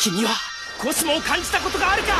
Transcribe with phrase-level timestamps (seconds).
[0.00, 0.30] 君は
[0.78, 2.14] コスモを感じたことがあるか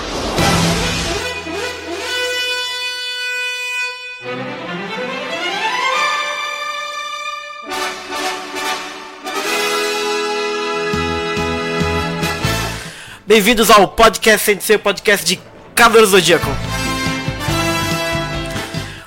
[13.29, 15.39] Bem-vindos ao podcast sem ser podcast de
[15.75, 16.47] Cavaleiro Zodíaco.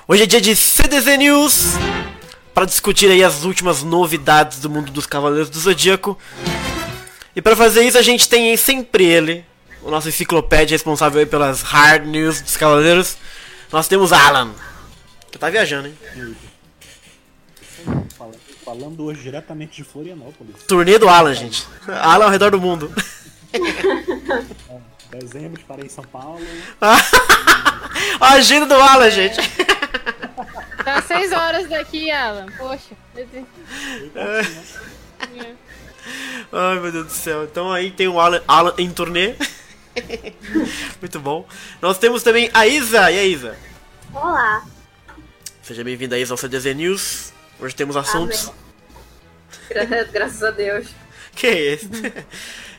[0.07, 1.71] Hoje é dia de CDZ News
[2.53, 6.15] para discutir aí as últimas novidades do mundo dos Cavaleiros do Zodíaco.
[7.36, 9.44] E para fazer isso a gente tem aí sempre ele,
[9.82, 13.18] o nosso enciclopédia responsável aí pelas hard news dos Cavaleiros.
[13.70, 14.54] Nós temos Alan,
[15.30, 15.98] que tá viajando, hein?
[18.64, 20.56] Falando hoje diretamente de Florianópolis.
[20.66, 21.68] Turnê do Alan, gente.
[21.86, 22.90] Alan ao redor do mundo.
[25.12, 26.44] É, dezembro estarei em São Paulo.
[28.20, 29.38] a agenda do Alan, gente.
[30.84, 32.46] Tá seis horas daqui, Alan.
[32.58, 32.94] Poxa.
[34.14, 35.65] É.
[36.52, 37.44] Ai meu Deus do céu.
[37.44, 39.34] Então aí tem o Alan, Alan em turnê.
[41.00, 41.46] Muito bom.
[41.80, 43.10] Nós temos também a Isa.
[43.10, 43.56] E a Isa?
[44.12, 44.64] Olá.
[45.62, 47.32] Seja bem-vinda, Isa, ao CDZ News.
[47.58, 48.52] Hoje temos assuntos.
[49.68, 50.88] Gra graças a Deus.
[51.36, 51.90] Que é esse?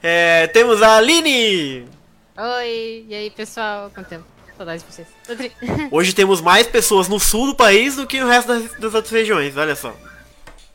[0.01, 1.87] É, temos a Aline.
[2.35, 3.91] Oi, e aí pessoal?
[3.93, 4.25] Quanto tempo?
[4.57, 5.07] Saudades de vocês.
[5.91, 9.11] Hoje temos mais pessoas no sul do país do que no resto das, das outras
[9.11, 9.95] regiões, olha só.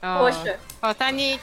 [0.00, 0.18] Oh.
[0.18, 0.60] Poxa.
[0.80, 1.42] Ó, tá Nick.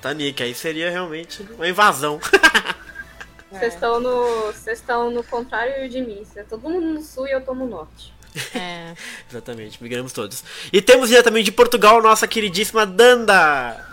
[0.00, 2.18] Tá Nick, aí seria realmente uma invasão.
[3.50, 4.46] Vocês estão no.
[4.52, 6.24] Vocês estão no contrário de mim.
[6.32, 8.12] Cês- Todo mundo no sul e eu tô no norte.
[8.54, 8.94] É.
[9.30, 10.42] Exatamente, migramos todos.
[10.72, 13.86] E temos diretamente de Portugal nossa queridíssima Danda.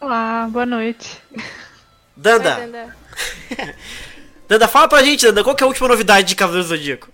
[0.00, 1.18] Olá, boa noite.
[2.16, 2.96] Danda, Vai, Danda.
[4.48, 7.08] Danda, fala pra gente, Danda, qual que é a última novidade de Cavaleiro Zodíaco?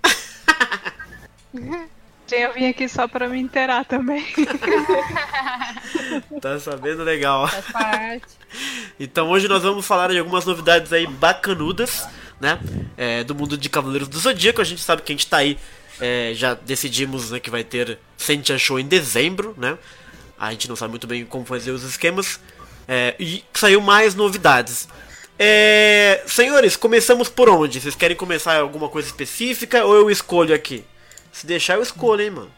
[2.27, 4.27] Sim, eu vim aqui só pra me inteirar também.
[6.42, 7.46] tá sabendo legal.
[7.46, 8.27] Faz parte.
[8.98, 12.08] Então hoje nós vamos falar de algumas novidades aí bacanudas,
[12.41, 12.58] né?
[12.97, 14.60] É, do mundo de Cavaleiros do Zodíaco.
[14.60, 15.56] A gente sabe que a gente tá aí,
[16.00, 19.78] é, já decidimos né, que vai ter Sentia Show em dezembro, né?
[20.36, 22.41] A gente não sabe muito bem como fazer os esquemas.
[22.88, 24.88] É, e saiu mais novidades.
[25.38, 27.81] É, senhores, começamos por onde?
[27.81, 30.84] Vocês querem começar alguma coisa específica ou eu escolho aqui?
[31.36, 32.50] Se deixar, eu escolho, hein, mano.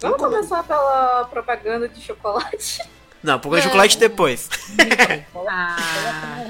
[0.00, 2.82] Vamos começar pela propaganda de chocolate.
[3.22, 4.48] Não, porque o chocolate depois.
[5.48, 6.46] Ah.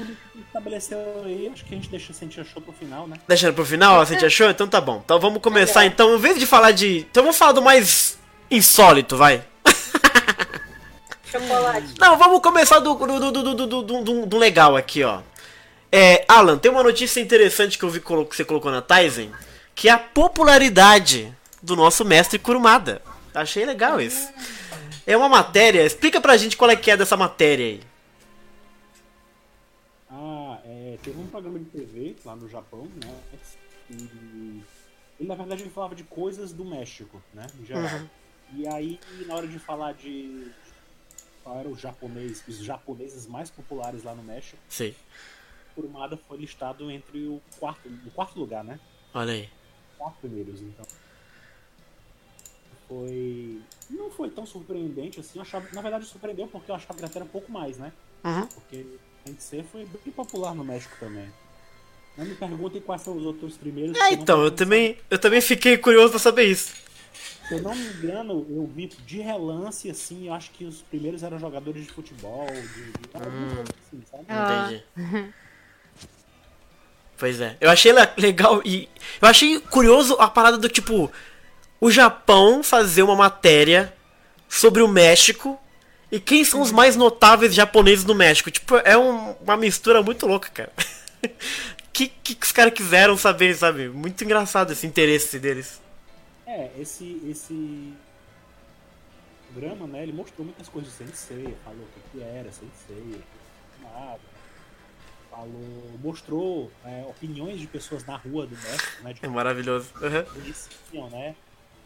[0.47, 3.15] Estabeleceu aí, acho que a gente deixa sentir show pro final, né?
[3.27, 4.49] Deixando pro final, te achou?
[4.49, 5.01] Então tá bom.
[5.05, 6.99] Então vamos começar então, em vez de falar de.
[7.09, 8.17] Então vamos falar do mais
[8.49, 9.43] insólito, vai.
[11.23, 11.93] Chocolate.
[11.99, 13.65] Não, vamos começar do, do, do,
[14.01, 15.21] do, do, legal aqui, ó.
[15.91, 19.31] É, Alan, tem uma notícia interessante que eu vi que você colocou na Tizen,
[19.73, 23.01] que é a popularidade do nosso mestre Kurumada.
[23.33, 24.31] Achei legal isso.
[25.05, 27.81] É uma matéria, explica pra gente qual é que é dessa matéria aí.
[30.09, 33.13] Ah, é, teve um programa de TV lá no Japão, né?
[33.89, 34.63] E
[35.19, 37.47] ele, na verdade, ele falava de coisas do México, né?
[37.59, 37.83] Em geral.
[37.83, 38.07] Uhum.
[38.53, 40.51] E aí, na hora de falar de
[41.43, 44.95] qual era o japonês, os japoneses mais populares lá no México, Sei.
[45.73, 48.79] Kurumada foi listado entre o quarto, o quarto lugar, né?
[49.13, 49.49] Olha aí.
[49.97, 50.85] quatro primeiros, então.
[52.91, 53.61] Foi.
[53.89, 55.39] Não foi tão surpreendente assim.
[55.39, 55.65] Eu achava...
[55.71, 57.93] Na verdade, surpreendeu porque eu achava que até era um pouco mais, né?
[58.21, 58.45] Uhum.
[58.47, 58.85] Porque
[59.25, 61.31] NC foi bem popular no México também.
[62.17, 63.97] Não me perguntem quais são os outros primeiros.
[63.97, 66.73] É, que então, eu também, eu também fiquei curioso pra saber isso.
[67.47, 71.23] Se eu não me engano, eu vi de relance, assim, eu acho que os primeiros
[71.23, 72.91] eram jogadores de futebol, de.
[72.91, 73.07] de...
[73.07, 74.25] coisa assim, sabe?
[74.27, 74.69] Ah.
[74.97, 75.33] Entendi.
[77.17, 77.55] Pois é.
[77.61, 78.89] Eu achei le- legal e.
[79.21, 81.09] Eu achei curioso a parada do tipo.
[81.81, 83.93] O Japão fazer uma matéria
[84.47, 85.59] sobre o México
[86.11, 88.51] e quem são os mais notáveis japoneses do México.
[88.51, 90.71] Tipo, é um- uma mistura muito louca, cara.
[91.91, 93.89] que, que que os caras quiseram saber, sabe?
[93.89, 95.81] Muito engraçado esse interesse deles.
[96.45, 97.93] É, esse, esse
[99.51, 103.21] programa, né, ele mostrou muitas coisas de Sensei, falou o que, era Sensei,
[103.81, 104.19] nada,
[105.29, 109.89] falou, mostrou é, opiniões de pessoas na rua do México, né, É maravilhoso.
[110.01, 110.41] Uhum.
[110.43, 110.69] eles
[111.11, 111.35] né,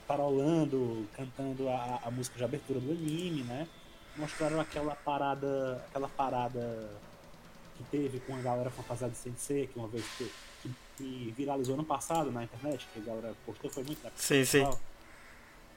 [0.07, 3.67] parolando, cantando a, a música de abertura do anime, né,
[4.15, 6.89] mostraram aquela parada, aquela parada
[7.77, 10.31] que teve com a galera fantasiada de Sensei, que uma vez que,
[10.61, 14.45] que, que viralizou ano passado na internet, que a galera postou, foi muito na Sim,
[14.45, 14.65] sim.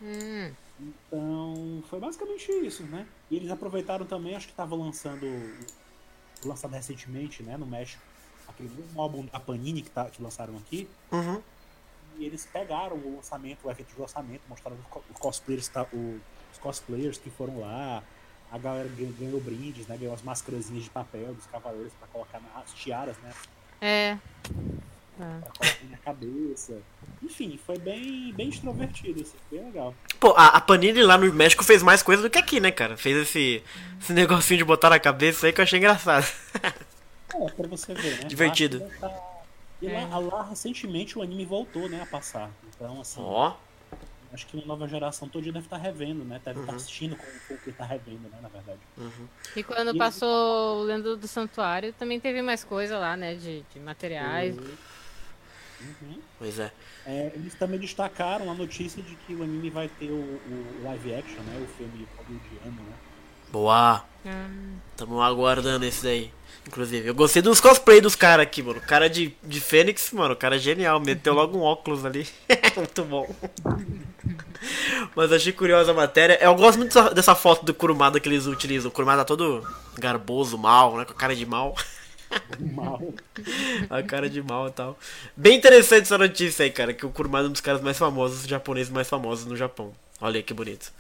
[0.00, 0.52] Hum.
[0.80, 3.04] então, foi basicamente isso, né?
[3.28, 5.26] E eles aproveitaram também, acho que tava lançando,
[6.44, 8.00] lançado recentemente, né, no México,
[8.46, 11.42] aquele um álbum, a Panini, que, tá, que lançaram aqui, Uhum.
[12.18, 15.86] E eles pegaram o lançamento, o evento de lançamento, mostraram os co- os cosplayers, tá,
[15.92, 16.20] o-
[16.52, 18.02] os cosplayers que foram lá,
[18.50, 22.40] a galera ganhou, ganhou brindes, né, ganhou as máscarazinhas de papel dos cavaleiros pra colocar
[22.40, 23.30] nas tiaras, né,
[23.80, 24.16] É.
[25.16, 26.78] pra colocar na cabeça.
[27.22, 29.94] Enfim, foi bem, bem extrovertido, assim, bem legal.
[30.20, 32.96] Pô, a, a Panini lá no México fez mais coisa do que aqui, né, cara?
[32.96, 33.62] Fez esse,
[34.00, 36.26] esse negocinho de botar na cabeça aí que eu achei engraçado.
[37.34, 38.24] É, pra você ver, né?
[38.24, 38.80] Divertido.
[39.00, 39.37] Tá-
[39.80, 42.50] E lá, lá, recentemente o anime voltou, né, a passar.
[42.74, 43.54] Então, assim, Ó,
[44.32, 46.40] acho que uma nova geração todo dia deve estar revendo, né?
[46.44, 46.64] Deve Uhum.
[46.64, 48.80] estar assistindo com o que tá revendo, né, na verdade.
[49.56, 53.34] E quando passou o Lendo do Santuário, também teve mais coisa lá, né?
[53.34, 54.56] De, de materiais.
[54.56, 56.20] Uhum.
[56.38, 56.72] pois é.
[57.06, 61.14] É, eles também destacaram a notícia de que o anime vai ter o, o live
[61.14, 61.58] action, né?
[61.62, 63.07] O filme hollywoodiano, né?
[63.50, 64.04] Boa.
[64.24, 64.76] Hum.
[64.96, 66.32] Tamo aguardando esse daí.
[66.66, 68.78] Inclusive, eu gostei dos cosplay dos caras aqui, mano.
[68.78, 71.00] O cara de, de Fênix, mano, o cara é genial.
[71.00, 72.28] Meteu logo um óculos ali.
[72.76, 73.26] muito bom.
[75.16, 76.38] Mas achei curiosa a matéria.
[76.42, 78.90] Eu gosto muito dessa, dessa foto do Kurumada que eles utilizam.
[78.90, 79.66] O Kurumada todo
[79.98, 81.06] garboso, mal, né?
[81.06, 81.74] Com a cara de mal.
[82.58, 83.00] Mal.
[83.88, 84.98] A cara de mal e tal.
[85.34, 86.92] Bem interessante essa notícia aí, cara.
[86.92, 89.94] Que o Kurumada é um dos caras mais famosos, japoneses mais famosos no Japão.
[90.20, 90.92] Olha aí que bonito.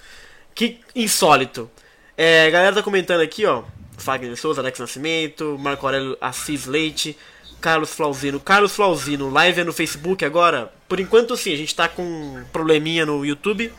[0.54, 1.70] Que insólito.
[2.20, 3.62] É, a galera tá comentando aqui, ó.
[3.96, 7.16] Fagner Souza, Alex Nascimento, Marco Aurélio Assis Leite,
[7.60, 8.40] Carlos Flauzino.
[8.40, 10.72] Carlos Flauzino, live é no Facebook agora?
[10.88, 13.72] Por enquanto sim, a gente tá com um probleminha no YouTube.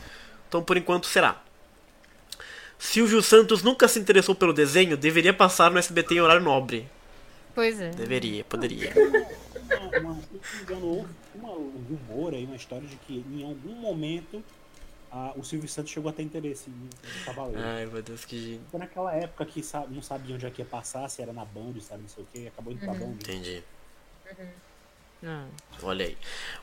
[0.48, 1.42] Então por enquanto será.
[2.78, 6.88] Silvio Santos nunca se interessou pelo desenho, deveria passar no SBT em horário nobre.
[7.54, 7.90] Pois é.
[7.90, 8.90] Deveria, poderia.
[8.96, 13.22] Uma, uma, se não me engano, houve uma, um rumor aí, uma história de que
[13.30, 14.42] em algum momento
[15.12, 16.72] ah, o Silvio Santos chegou a ter interesse em,
[17.20, 17.60] em Cavaleiro.
[17.60, 18.60] Ai meu Deus, que.
[18.70, 21.44] Foi naquela época que sabe, não sabia onde é que ia passar, se era na
[21.44, 23.12] Band, sabe, não sei o que, acabou indo pra Band.
[23.12, 23.62] Entendi.
[25.20, 25.48] Não.
[25.82, 26.16] Olha aí.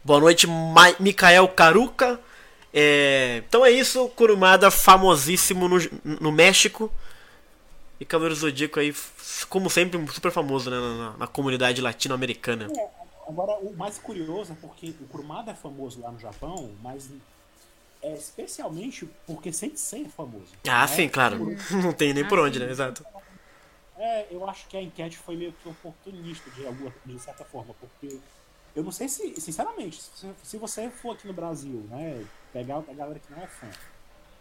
[0.04, 2.20] Boa noite, Ma Mikael Caruca.
[2.74, 6.92] É, Então é isso, Kurumada famosíssimo no, no México.
[8.00, 8.94] E Cavaleiro Zodíaco aí,
[9.50, 12.68] como sempre, super famoso né, na, na comunidade latino-americana.
[13.28, 17.10] Agora, o mais curioso é porque o Kurumada é famoso lá no Japão, mas
[18.02, 20.54] é especialmente porque Sensei é famoso.
[20.68, 20.88] Ah, né?
[20.88, 21.40] sim, claro.
[21.84, 22.70] Não tem nem por onde, né?
[22.70, 23.06] Exato.
[23.98, 27.74] É, eu acho que a enquete foi meio que oportunista de, alguma, de certa forma,
[27.74, 28.20] porque
[28.76, 32.24] eu não sei se, sinceramente, se, se você for aqui no Brasil, né,
[32.54, 33.68] pegar a galera que não é fã,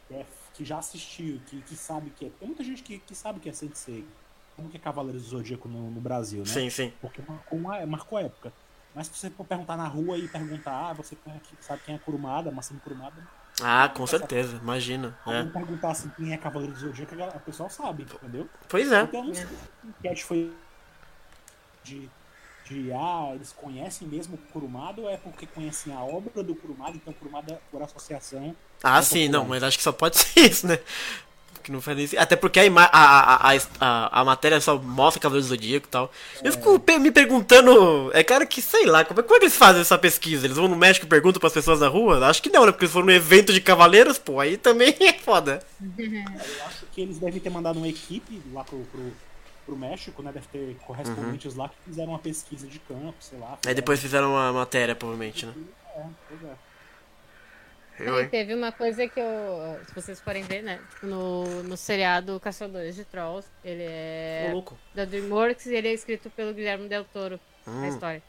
[0.09, 2.31] que, é- que já assistiu, que, que sabe que é.
[2.31, 4.07] Tem muita gente que, que sabe que é Sensei,
[4.55, 6.53] como que é Cavaleiros do Zodíaco no, no Brasil, né?
[6.53, 6.93] Sim, sim.
[7.01, 8.53] Porque marcou, uma, marcou época.
[8.95, 11.17] Mas se você for perguntar na rua e perguntar, ah, você
[11.61, 13.23] sabe quem é Kurumada, Massimo Kurumada,
[13.63, 15.19] Ah, com certeza, imagina.
[15.25, 15.51] alguém É.
[15.51, 18.49] perguntar assim quem é Cavaleiro do Zodíaco, a pessoal sabe, entendeu?
[18.69, 19.03] Pois é.
[19.03, 20.53] Então, se a enquete foi
[21.83, 22.11] de,
[22.65, 26.97] de ah, eles conhecem mesmo o Kurumada ou é porque conhecem a obra do Kurumada,
[26.97, 28.55] então Kurumada por associação.
[28.83, 29.39] Ah, é sim, popular.
[29.39, 30.79] não, mas acho que só pode ser isso, né?
[31.67, 35.45] Que não faz nem Até porque a, a, a, a, a, matéria só mostra Cavaleiro
[35.45, 36.13] do Zodíaco e tal.
[36.41, 38.09] Eu fico me perguntando.
[38.15, 40.47] É cara que, sei lá, como é, como é que eles fazem essa pesquisa?
[40.47, 42.25] Eles vão no México e perguntam pras pessoas na rua?
[42.25, 42.71] Acho que não, né?
[42.71, 45.61] Porque eles foram no evento de cavaleiros, pô, aí também é foda.
[45.99, 49.13] Eu acho que eles devem ter mandado uma equipe lá pro, pro,
[49.67, 50.31] pro México, né?
[50.33, 53.49] Deve ter correspondentes lá que fizeram uma pesquisa de campo, sei lá.
[53.49, 55.53] Aí fizeram- depois fizeram uma matéria, provavelmente, né?
[55.97, 56.55] É, pois é.
[57.99, 58.29] Eu, hein?
[58.29, 59.81] teve uma coisa que eu.
[59.87, 60.79] Se vocês forem ver, né?
[60.91, 64.77] Tipo, no, no seriado Caçadores de Trolls, ele é louco.
[64.95, 67.89] da Dreamworks e ele é escrito pelo Guilherme Del Toro, a Hum.
[67.89, 68.23] história.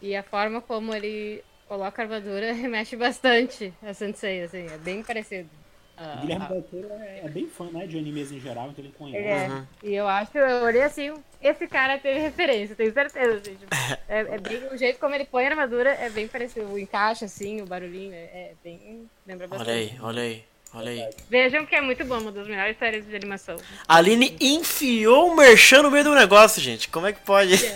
[0.00, 5.02] E a forma como ele coloca a armadura remete bastante a Sensei, assim, é bem
[5.02, 5.50] parecido.
[6.00, 7.86] Ah, O Guilherme ah, Del Toro é, é bem fã, né?
[7.86, 9.26] De animes em geral, então ele conhece.
[9.26, 9.48] é.
[9.48, 9.66] Uhum.
[9.82, 11.12] E eu acho, eu olhei assim,
[11.42, 13.38] esse cara teve referência, tenho certeza.
[13.38, 13.74] Assim, tipo,
[14.08, 16.66] é, é bem, o jeito como ele põe a armadura é bem parecido.
[16.66, 19.08] O encaixe, assim, o barulhinho, é, é bem.
[19.26, 19.68] Lembra bastante.
[19.70, 21.10] Olha aí, olha aí, olha aí.
[21.28, 23.56] Vejam que é muito bom, uma das melhores séries de animação.
[23.86, 26.88] A Aline enfiou o merchan no meio do negócio, gente.
[26.88, 27.56] Como é que pode?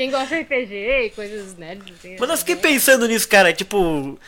[0.00, 2.16] Quem gosta de RPG e coisas nerds, assim.
[2.18, 4.18] Mas eu é fiquei pensando nisso, cara, tipo.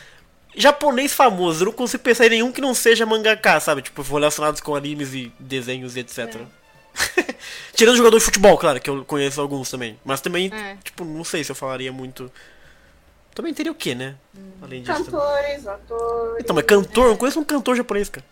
[0.55, 3.81] Japonês famoso, eu não consigo pensar em nenhum que não seja mangaka, sabe?
[3.81, 6.41] Tipo, relacionados com animes e desenhos e etc.
[7.73, 9.99] Tirando jogador de futebol, claro, que eu conheço alguns também.
[10.05, 10.77] Mas também, É.
[10.83, 12.31] tipo, não sei se eu falaria muito.
[13.33, 14.15] Também teria o quê, né?
[14.61, 14.93] Além disso.
[15.03, 15.11] também.
[15.11, 16.37] Cantores, atores.
[16.43, 18.25] Então, mas cantor, eu não conheço um cantor japonês, cara.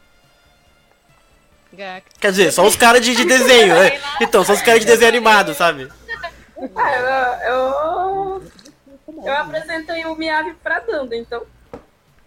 [1.73, 2.05] Gak.
[2.19, 3.99] Quer dizer, só os caras de, de desenho, né?
[4.21, 5.87] Então, só os caras de desenho animado, sabe?
[6.75, 8.43] Ah, eu, eu,
[9.25, 11.41] eu apresentei o Miyavi pra Danda, então.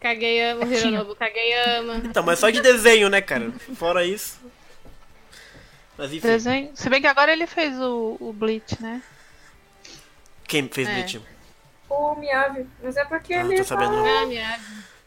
[0.04, 1.96] Kageyama, o Hironobu Kageyama.
[2.04, 3.50] Então, mas só de desenho, né, cara?
[3.74, 4.38] Fora isso.
[5.96, 6.70] Mas enfim, Desenho.
[6.74, 9.00] Se bem que agora ele fez o, o Bleach, né?
[10.46, 10.92] quem fez É.
[10.92, 11.20] Bleach?
[11.88, 12.66] O Miyavi.
[12.82, 13.92] Mas é porque Ah, ele tô sabendo.
[14.02, 14.20] tá.
[14.22, 14.64] Ah, Miyagi.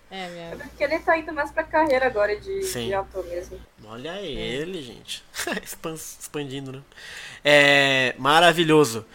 [0.09, 0.57] É, É Miyagi.
[0.63, 2.87] porque ele tá indo mais pra carreira agora de, Sim.
[2.87, 3.59] de ator mesmo.
[3.85, 5.23] Olha ele, gente.
[6.19, 6.79] Expandindo, né?
[7.45, 8.15] É.
[8.17, 9.05] Maravilhoso.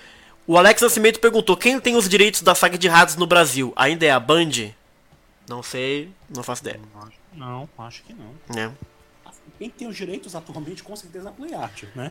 [0.47, 3.73] O Alex Nascimento perguntou: quem tem os direitos da saga de Hades no Brasil?
[3.75, 4.71] Ainda é a Band?
[5.53, 6.81] Não sei, não faço ideia.
[7.35, 8.33] Não, acho que não.
[8.55, 8.75] Né?
[9.59, 12.11] Quem tem os direitos atualmente, com certeza, é a Play Art, né?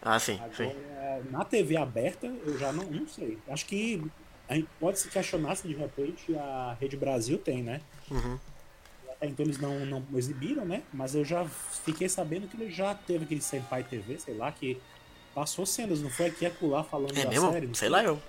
[0.00, 0.70] Ah, sim, sim.
[0.70, 3.38] Agora, na TV aberta, eu já não, não sei.
[3.48, 4.00] Acho que
[4.48, 7.80] a gente pode se questionar se de repente a Rede Brasil tem, né?
[8.08, 8.38] Uhum.
[9.10, 10.84] Até então eles não, não exibiram, né?
[10.92, 14.80] Mas eu já fiquei sabendo que ele já teve aquele Senpai TV, sei lá, que
[15.34, 17.50] passou cenas, não foi aqui e acolá falando É da mesmo?
[17.50, 17.66] série.
[17.74, 17.88] Sei foi?
[17.88, 18.22] lá eu.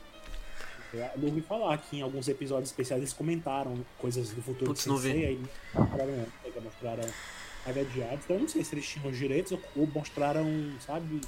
[0.98, 4.98] Eu ouvi falar que em alguns episódios especiais eles comentaram coisas do futuro Putz, do.
[4.98, 5.40] Sensei, aí
[5.74, 7.04] mostraram, pega- mostraram
[7.66, 8.20] a de Hades.
[8.24, 10.46] Então eu não sei se eles tinham os direitos ou, ou mostraram,
[10.86, 11.22] sabe,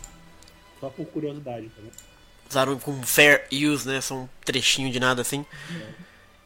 [0.80, 1.92] só por curiosidade, entendeu?
[2.50, 4.02] Usaram com fair use, né?
[4.02, 5.46] Só um trechinho de nada assim.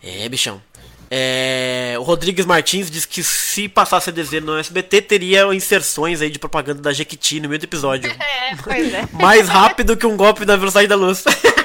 [0.02, 0.62] É, bichão.
[1.10, 6.30] É, o Rodrigues Martins diz que se passasse a DZ no SBT, teria inserções aí
[6.30, 8.12] de propaganda da Jequiti no meio do episódio.
[8.44, 9.08] É, pois é.
[9.14, 11.24] Mais rápido que um golpe na velocidade da luz.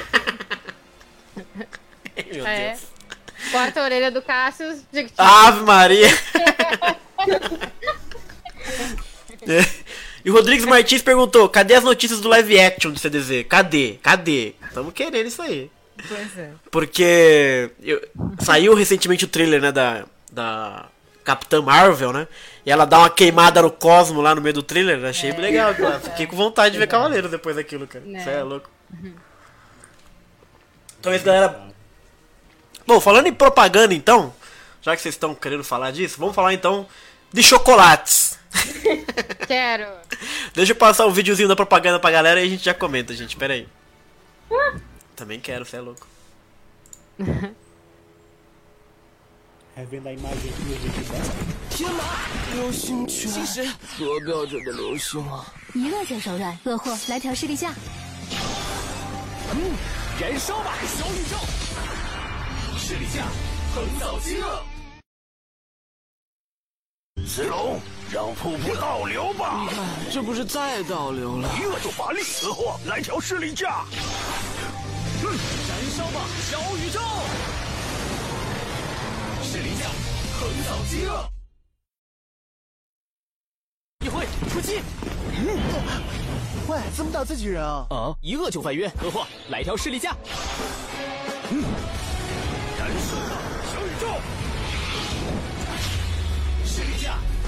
[2.33, 2.69] Meu É.
[2.71, 2.81] Deus.
[3.53, 4.81] Corta a orelha do Cassius.
[4.93, 5.15] Jequiti.
[5.17, 6.09] Ave Maria!
[9.47, 9.65] É.
[10.25, 13.47] E o Rodrigues Martins perguntou: cadê as notícias do live action do CDZ?
[13.49, 13.99] Cadê?
[14.03, 14.55] Cadê?
[14.67, 15.71] Estamos querendo isso aí.
[16.07, 16.51] Pois é.
[16.71, 18.01] Porque eu-
[18.41, 20.87] saiu recentemente o trailer, né, da, da
[21.25, 22.29] Capitã Marvel, né?
[22.67, 25.03] E ela dá uma queimada no cosmo lá no meio do trailer.
[25.05, 25.99] Achei legal, cara.
[26.01, 28.05] Fiquei com vontade de ver Cavaleiro depois daquilo, cara.
[28.05, 28.21] Né.
[28.21, 28.69] Isso é louco.
[31.01, 31.69] Então, isso, galera.
[32.88, 34.34] Bom, falando em propaganda, então,
[34.82, 36.86] já que vocês estão querendo falar disso, vamos falar então
[37.32, 38.38] de chocolates.
[39.48, 39.88] Quero.
[40.54, 43.36] Deixa eu passar o videozinho da propaganda pra galera e a gente já comenta, gente.
[43.36, 43.68] Pera aí.
[45.16, 46.06] Também quero, você é louco.
[49.76, 51.34] Revendo a imagem aqui do vídeo dessa.
[51.72, 52.04] 天哪！
[52.54, 53.68] 流星拳，其实
[53.98, 55.52] 多标准的流星啊！
[55.74, 57.74] 一个就手软，恶货来条视力架。
[60.20, 61.36] 燃烧吧，小宇宙！
[62.89, 63.27] 视力架，
[63.75, 64.63] 横扫饥饿。
[67.27, 67.79] 子龙，
[68.11, 69.61] 让瀑布倒流吧！
[69.61, 71.51] 你看，这不是再倒流了？
[71.61, 73.85] 一饿就乏力，死货来条势力架。
[75.23, 75.37] 嗯，
[75.69, 76.99] 燃烧吧，小宇宙！
[79.43, 79.85] 势力架，
[80.41, 81.29] 横扫饥饿。
[84.03, 84.81] 一挥出击！
[85.37, 85.61] 嗯
[86.69, 87.87] 喂，怎么打自己人啊！
[87.91, 88.17] 啊！
[88.23, 90.17] 一饿就犯晕，何况来条势力架。
[91.51, 91.65] 嗯，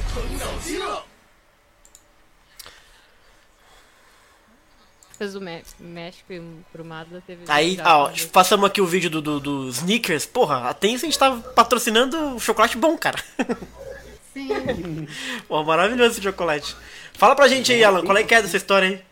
[0.10, 1.04] 架，横扫饥饿。
[5.18, 6.42] Fez o Mé- México e
[6.74, 7.46] pro Mazda teve.
[7.48, 10.26] Aí, já ó, fez- passamos aqui o vídeo do, do, do Snickers.
[10.26, 13.18] Porra, a Tencent tá patrocinando chocolate bom, cara.
[14.34, 15.08] Sim.
[15.48, 16.76] Pô, maravilhoso esse chocolate.
[17.14, 19.06] Fala pra gente aí, Alan, qual é que é dessa história aí?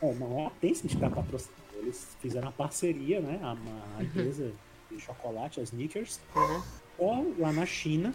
[0.00, 1.60] É, não é a Tencent que tá patrocinando.
[1.82, 3.38] Eles fizeram uma parceria, né?
[3.42, 3.54] A,
[3.98, 4.50] a empresa
[4.90, 6.18] de chocolate, a Snickers,
[6.96, 8.14] com lá na China.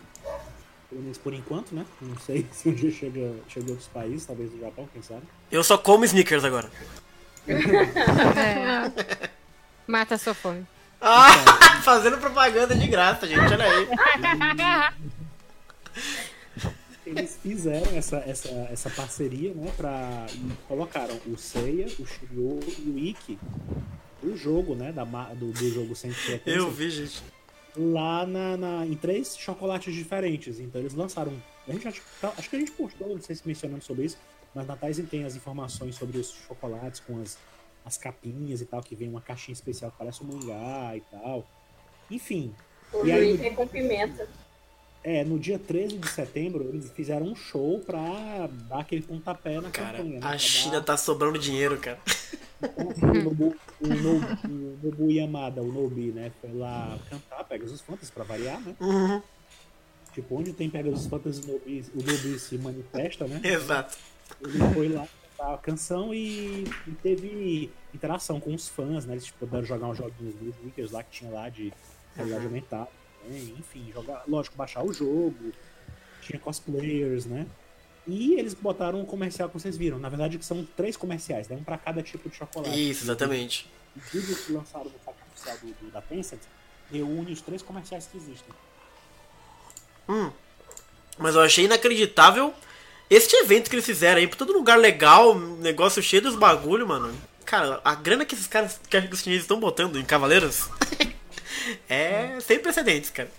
[0.91, 1.87] pelo menos por enquanto, né?
[2.01, 5.23] Não sei se um dia chega, chega a outros países, talvez do Japão, quem sabe.
[5.51, 6.71] Eu só como Snickers agora.
[7.49, 9.31] É.
[9.87, 10.67] Mata a sua fome.
[11.01, 11.29] Ah,
[11.83, 13.89] fazendo propaganda de graça, gente, olha aí.
[17.07, 19.73] Eles fizeram essa, essa, essa parceria, né?
[19.77, 23.39] Pra, e colocaram o Seiya, o Shiryu e o Ikki
[24.23, 24.93] do jogo, né?
[24.93, 27.23] Da, do, do jogo sem Eu vi, gente.
[27.77, 30.59] Lá na, na- em três chocolates diferentes.
[30.61, 31.33] Então eles lançaram.
[31.69, 34.19] A gente acho, tá- acho que a gente postou, não sei se mencionando sobre isso,
[34.55, 37.39] mas na Tyson tem as informações sobre os chocolates com as,
[37.85, 41.47] as capinhas e tal, que vem uma caixinha especial que parece um mangá e tal.
[42.11, 42.53] Enfim.
[42.93, 44.29] O E aí- é com pimenta.
[45.03, 49.71] É, no dia 13 de setembro, eles fizeram um show pra dar aquele pontapé na
[49.71, 50.15] Cara, campanha.
[50.15, 50.21] né?
[50.21, 51.99] Pra a dar- China tá sobrando dinheiro, cara.
[52.63, 56.31] O Nobu, o Nobu, o Nobu Yamada, o Nobi, né?
[56.41, 58.75] Foi lá cantar Pegasus Fantasy pra variar, né?
[58.81, 59.23] Uhum,
[60.13, 63.41] Tipo, onde tem Pegasus Fantasy, o Nobi, o Nobi se manifesta, né?
[63.45, 63.97] exato.
[64.43, 69.15] Ele foi lá cantar a canção e, e teve interação com os fãs, né?
[69.15, 71.73] Eles tipo, puderam jogar uns joguinhos dos Sneakers lá que tinha lá de
[72.17, 72.89] realidade aumentada.
[73.25, 73.39] né?
[73.59, 75.53] Enfim, jogar, lógico, baixar o jogo.
[76.23, 77.47] Tinha cosplayers, né?
[78.13, 79.99] E eles botaram um comercial que vocês viram.
[79.99, 81.57] Na verdade, que são três comerciais, né?
[81.57, 82.91] Um pra cada tipo de chocolate.
[82.91, 83.71] Isso, exatamente.
[83.97, 86.41] O vídeo que lançaram no site oficial do, do- da Tencent
[86.93, 88.55] reúne os três comerciais que existem.
[91.19, 92.53] Mas eu achei inacreditável
[93.09, 97.13] este evento que eles fizeram aí, por todo lugar legal, negócio cheio dos bagulho, mano.
[97.45, 100.69] Cara, a grana que esses caras, que os chineses estão botando em Cavaleiros
[101.89, 103.31] É sem precedentes, cara.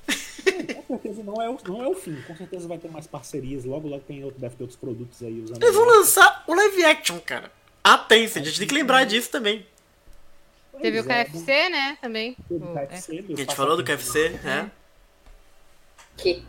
[0.88, 2.22] Com certeza não é, o, não é o fim.
[2.28, 3.64] Com certeza vai ter mais parcerias.
[3.66, 5.62] Logo, logo tem outro, deve ter outros produtos aí usando.
[5.62, 7.52] Eles vão lançar o live action, cara.
[7.84, 9.66] A Tencent, a gente tem que lembrar disso também.
[10.82, 11.98] Teve o é, KFC, né?
[12.02, 12.36] Também.
[12.48, 12.86] Teve O- o é.
[12.88, 14.70] KFC, A gente falou do KFC, é.
[16.18, 16.44] Que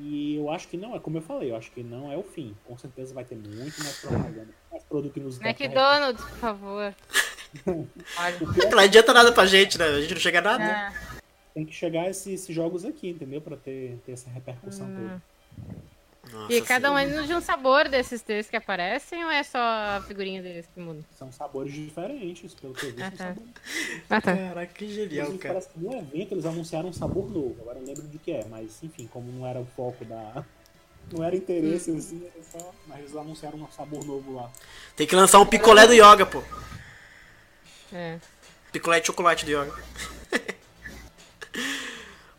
[0.00, 2.22] E eu acho que não, é como eu falei, eu acho que não é o
[2.22, 2.54] fim.
[2.64, 5.48] Com certeza vai ter muito mais propaganda, mais produto inusitado.
[5.48, 6.94] McDonald's, por favor.
[7.66, 8.38] Olha.
[8.70, 9.84] Não adianta nada pra gente, né?
[9.86, 10.64] A gente não chega a nada.
[10.64, 10.92] Ah,
[11.54, 13.40] Tem que chegar esses, esses jogos aqui, entendeu?
[13.40, 14.92] Pra ter, ter essa repercussão Hum.
[14.96, 15.22] toda.
[16.32, 19.58] Nossa E cada um é de um sabor desses três que aparecem ou é só
[19.58, 21.00] a figurinha deles que muda?
[21.16, 23.02] São sabores diferentes, pelo que eu vi.
[23.02, 23.34] Ah, são tá.
[24.10, 24.36] Ah, tá.
[24.36, 25.54] Caraca, que genial, Inclusive, cara.
[25.54, 27.56] parece que no evento eles anunciaram um sabor novo.
[27.60, 30.44] Agora eu não lembro de que é, mas enfim, como não era o foco da.
[31.12, 31.98] Não era interesse Hum.
[31.98, 32.72] assim, era só.
[32.88, 34.50] Mas eles anunciaram um sabor novo lá.
[34.96, 36.42] Tem que lançar um picolé do Yoga, pô.
[37.94, 38.18] É.
[38.72, 39.72] Picolé de chocolate do Yoga.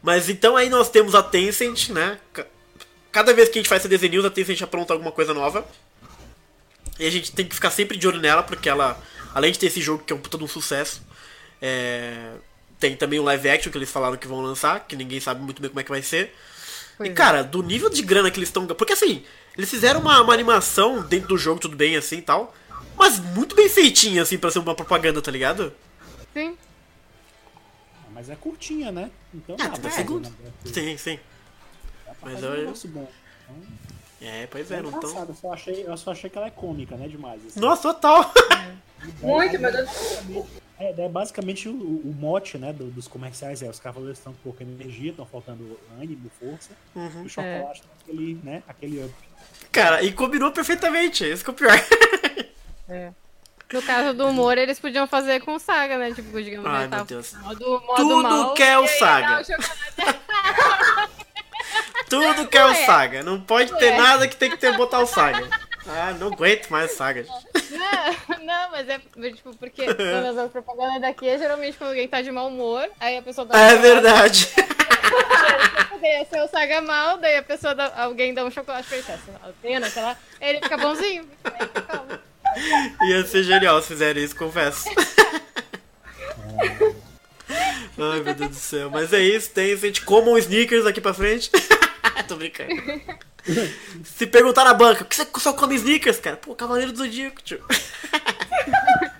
[0.04, 2.20] Mas então aí nós temos a Tencent, né?
[2.34, 2.46] Ca-
[3.12, 5.66] Cada vez que a gente faz CD News, a Tencent apronta alguma coisa nova.
[7.00, 9.02] E a gente tem que ficar sempre de olho nela, porque ela,
[9.34, 11.02] além de ter esse jogo que é um puta de um sucesso,
[11.62, 12.32] é,
[12.80, 15.62] tem também o live action que eles falaram que vão lançar, que ninguém sabe muito
[15.62, 16.36] bem como é que vai ser.
[16.98, 17.16] Pois e é.
[17.16, 18.68] cara, do nível de grana que eles estão.
[18.68, 19.24] Porque assim,
[19.58, 22.54] eles fizeram uma, uma animação dentro do jogo, tudo bem assim e tal.
[22.98, 25.74] Mas muito bem feitinha, assim, pra ser uma propaganda, tá ligado?
[26.34, 26.58] Sim.
[27.94, 29.12] Ah, Mas é curtinha, né?
[29.34, 30.32] Então Ah, dá 30 pra fazer, segundos.
[30.32, 30.52] né?
[30.66, 31.20] Sim, sim.
[32.22, 33.08] Mas um eu- negócio bom.
[34.22, 35.20] É, pois É é, não tão.
[35.28, 37.08] eu só achei, eu só achei que ela é cômica, né?
[37.08, 37.46] Demais.
[37.46, 37.60] assim.
[37.60, 38.34] Nossa, total!
[39.22, 39.90] muito, meu Deus.
[40.80, 44.40] É, é basicamente o, o mote né, do- dos comerciais é os cavaleiros estão com
[44.42, 46.72] pouca energia, estão faltando ânimo, força.
[46.96, 47.24] Uhum.
[47.24, 49.14] E o chocolate tem aquele, né, aquele up.
[49.72, 51.72] Cara, e combinou perfeitamente, esse que é o pior.
[52.90, 53.12] É.
[53.74, 56.12] No caso do humor, eles podiam fazer com saga, né?
[56.14, 57.34] Tipo, digamos, Ai, né, meu tá Deus.
[57.34, 59.42] Modo, modo Tudo mal, que é o Saga.
[59.42, 60.20] o chocolate.
[62.08, 62.76] Tudo que é o.
[62.86, 63.24] Saga.
[63.24, 63.98] Não pode ter Ué.
[63.98, 65.50] nada que tem que ter botar o Saga.
[65.88, 67.26] Ah, não aguento mais Saga.
[67.72, 69.00] Não, não, mas é
[69.32, 73.18] tipo, porque quando as propagandas daqui é geralmente quando alguém tá de mau humor, aí
[73.18, 74.50] a pessoa dá um É verdade.
[76.02, 79.06] Daí se o saga mal, daí a pessoa dá, alguém dá um chocolate pra ele,
[79.06, 79.18] tá,
[79.62, 81.28] pena, sei lá, ele fica bonzinho.
[81.44, 82.20] Aí fica calmo.
[83.08, 84.86] Ia ser genial se fizerem isso, confesso.
[87.98, 88.90] Ai, meu Deus do céu.
[88.90, 91.50] Mas é isso, tem gente comam sneakers aqui pra frente.
[92.28, 92.72] Tô brincando.
[94.04, 96.36] Se perguntar na banca, por que você só come sneakers, cara?
[96.38, 97.64] Pô, Cavaleiro do Zodíaco, tio.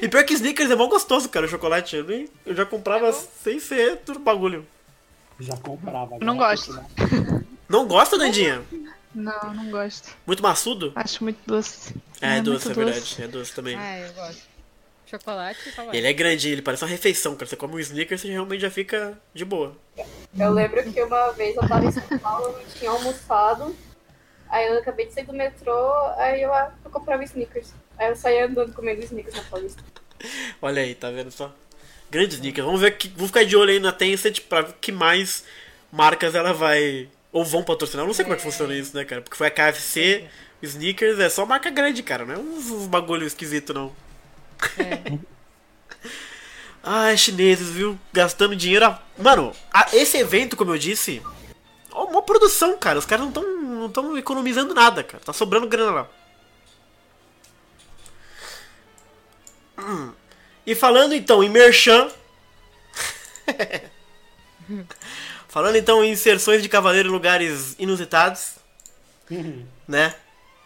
[0.00, 1.96] E pior que sneakers é mó gostoso, cara, o chocolate.
[1.96, 4.66] Eu, nem, eu já comprava sem ser tudo bagulho.
[5.38, 6.18] Já comprava.
[6.20, 6.78] Não gosto.
[7.68, 8.62] Não gosta, Dandinha?
[9.16, 10.14] Não, não gosto.
[10.26, 10.92] Muito maçudo?
[10.94, 11.94] Acho muito doce.
[12.20, 13.16] É, doce, é verdade.
[13.22, 13.74] É doce também.
[13.74, 14.42] Ah, eu gosto.
[15.06, 15.96] Chocolate e chocolate.
[15.96, 17.46] Ele é grande, ele parece uma refeição, cara.
[17.46, 19.74] Você come um sneakers e realmente já fica de boa.
[20.38, 23.74] Eu lembro que uma vez eu tava em São Paulo, eu não tinha almoçado.
[24.50, 27.72] Aí eu acabei de sair do metrô, aí eu, ah, eu comprava sneakers.
[27.96, 29.82] Aí eu saía andando comendo sneakers na Paulista.
[30.60, 31.54] Olha aí, tá vendo só?
[32.10, 32.66] Grandes sneakers.
[32.66, 33.08] Vamos ver que.
[33.08, 35.42] Vou ficar de olho aí na Tencent pra ver que mais
[35.90, 37.08] marcas ela vai.
[37.36, 38.02] Ou vão patrocinar.
[38.02, 39.20] Eu não sei como é que funciona isso, né, cara?
[39.20, 40.26] Porque foi a KFC,
[40.62, 42.24] Sneakers, é só marca grande, cara.
[42.24, 43.94] Não é uns, uns bagulho esquisito, não.
[44.78, 45.18] É.
[46.82, 47.98] Ai, chineses, viu?
[48.10, 48.86] Gastando dinheiro.
[48.86, 51.20] a- Mano, a- esse evento, como eu disse,
[51.92, 52.98] é uma produção, cara.
[52.98, 55.22] Os caras não estão não tão economizando nada, cara.
[55.22, 56.08] Tá sobrando grana lá.
[59.78, 60.10] Hum.
[60.66, 62.08] E falando então em Merchan.
[65.56, 68.56] falando então em inserções de cavaleiro em lugares inusitados,
[69.88, 70.14] né?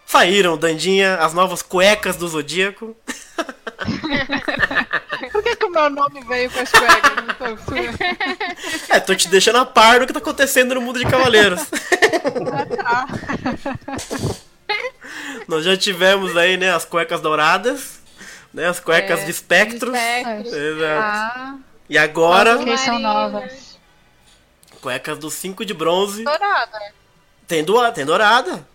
[0.05, 2.93] Saíram, Dandinha, as novas cuecas do Zodíaco.
[5.31, 7.13] Por que, que o meu nome veio com as cuecas?
[8.89, 11.61] É, tô te deixando a par do que tá acontecendo no mundo de cavaleiros.
[12.51, 13.07] Ah, tá.
[15.47, 18.01] Nós já tivemos aí, né, as cuecas douradas,
[18.53, 19.95] né, as cuecas É, de espectros.
[19.95, 20.51] espectros.
[20.53, 21.01] Exato.
[21.01, 21.55] Ah,
[21.89, 23.70] E agora, ok, são novas.
[24.81, 26.23] Cuecas do 5 de bronze.
[26.23, 26.93] Dourada.
[27.47, 28.65] Tem, do, tem dourada,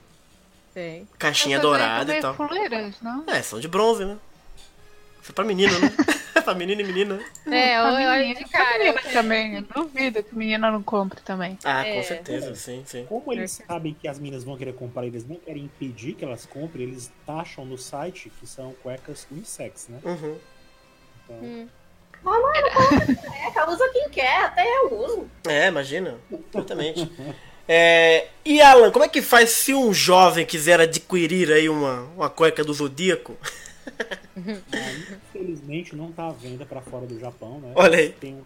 [0.74, 1.08] Tem.
[1.18, 2.34] caixinha dourada e tal.
[2.34, 3.24] fuleiras, não?
[3.26, 4.16] É, são de bronze, né?
[5.22, 5.90] Isso é pra menino, né?
[6.44, 7.18] pra menino e menina.
[7.46, 8.78] É, olha olha menina, de cara.
[8.78, 9.54] menina também.
[9.56, 11.58] Eu duvido que menina não compre também.
[11.64, 11.94] Ah, É.
[11.96, 13.04] com certeza, sim, sim.
[13.06, 16.46] Como eles sabem que as meninas vão querer comprar, eles não querem impedir que elas
[16.46, 19.98] comprem, eles taxam no site que são cuecas unissex, né?
[20.04, 20.38] Uhum.
[21.24, 21.68] Então, Hum.
[22.26, 25.30] É, ela usa quem quer, até eu uso.
[25.46, 26.16] É, imagina.
[26.52, 27.10] Exatamente.
[27.68, 32.30] É, e Alan, como é que faz se um jovem quiser adquirir aí uma, uma
[32.30, 33.36] cueca do Zodíaco?
[34.36, 37.72] infelizmente não tá à venda pra fora do Japão, né?
[37.74, 38.10] Olha aí.
[38.10, 38.44] Tem,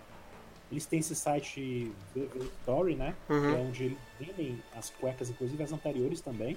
[0.71, 3.15] Eles têm esse site Victory, né?
[3.29, 3.41] Uhum.
[3.41, 6.57] Que é onde eles vendem as cuecas, inclusive as anteriores também.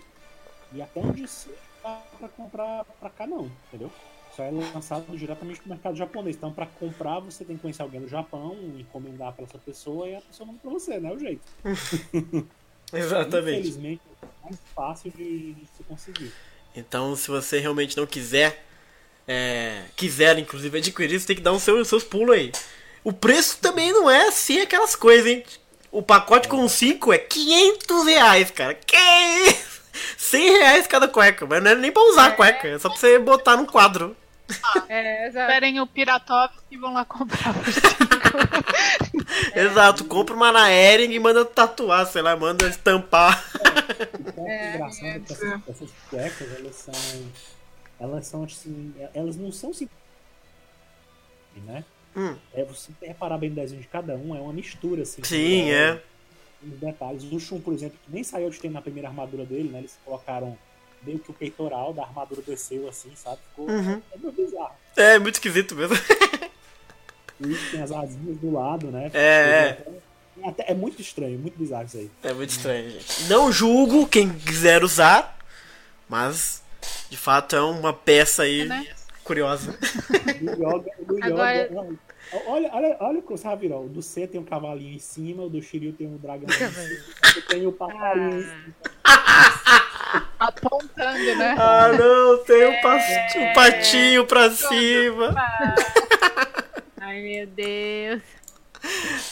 [0.74, 1.50] E até onde se
[1.84, 3.92] dá pra comprar pra cá não, entendeu?
[4.36, 6.36] Só é lançado diretamente pro mercado japonês.
[6.36, 10.16] Então, pra comprar, você tem que conhecer alguém do Japão, encomendar pra essa pessoa e
[10.16, 11.10] a pessoa manda pra você, né?
[11.10, 11.42] É o jeito.
[12.92, 13.60] Exatamente.
[13.60, 16.32] Infelizmente, é mais fácil de, de se conseguir.
[16.76, 18.66] Então, se você realmente não quiser,
[19.28, 22.52] é, quiser inclusive adquirir, você tem que dar os seus, seus pulos aí.
[23.04, 25.44] O preço também não é assim aquelas coisas, hein?
[25.92, 28.74] O pacote com 5 é 500 reais, cara.
[28.74, 28.98] Que
[29.48, 29.82] isso?
[30.18, 32.98] 100 reais cada cueca, mas não é nem pra usar a cueca, é só pra
[32.98, 34.16] você botar num quadro.
[34.90, 35.52] É, exato.
[35.52, 38.24] Esperem o Piratovski e vão lá comprar por cinco.
[39.56, 43.44] Exato, compra uma na Ering e manda tatuar, sei lá, manda estampar.
[43.56, 46.94] O que é engraçado é que essas, essas cuecas, elas são.
[48.00, 48.94] Elas são assim.
[49.14, 50.04] Elas não são simplesmente.
[51.66, 51.86] Né?
[52.16, 52.36] Hum.
[52.54, 55.24] É, você reparar bem o desenho de cada um, é uma mistura, assim.
[55.24, 56.02] Sim, é.
[56.62, 57.24] Os detalhes.
[57.32, 59.80] O Shun, por exemplo, que nem saiu de ter na primeira armadura dele, né?
[59.80, 60.58] Eles colocaram
[61.06, 63.38] meio que o peitoral da armadura desceu, assim, sabe?
[63.50, 64.02] Ficou Uhum.
[64.12, 64.74] é meio bizarro.
[64.96, 65.96] É, muito esquisito mesmo.
[67.42, 69.10] E tem as asinhas do lado, né?
[69.14, 70.48] É, é.
[70.48, 72.10] Até- é muito estranho, muito bizarro isso aí.
[72.24, 73.24] É muito estranho, gente.
[73.26, 75.38] Não julgo quem quiser usar,
[76.10, 76.62] mas
[77.10, 78.88] de fato é uma peça aí Né?
[79.24, 79.78] curiosa.
[80.42, 81.98] No yoga, yoga, Agora- olha,
[82.48, 83.78] olha, olha, olha o que você virar.
[83.78, 86.52] O do C tem um cavalinho em cima, o do Shiryu tem um dragão em
[86.72, 88.74] cima, tem o passarinho em cima.
[90.40, 91.56] Apontando, né?
[91.58, 92.98] Ah, não, tem um, pa-
[93.38, 95.34] um patinho pra cima.
[97.02, 98.22] Ai, meu Deus.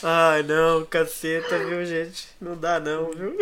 [0.03, 2.27] Ai, não, caceta, viu, gente?
[2.39, 3.37] Não dá não, viu?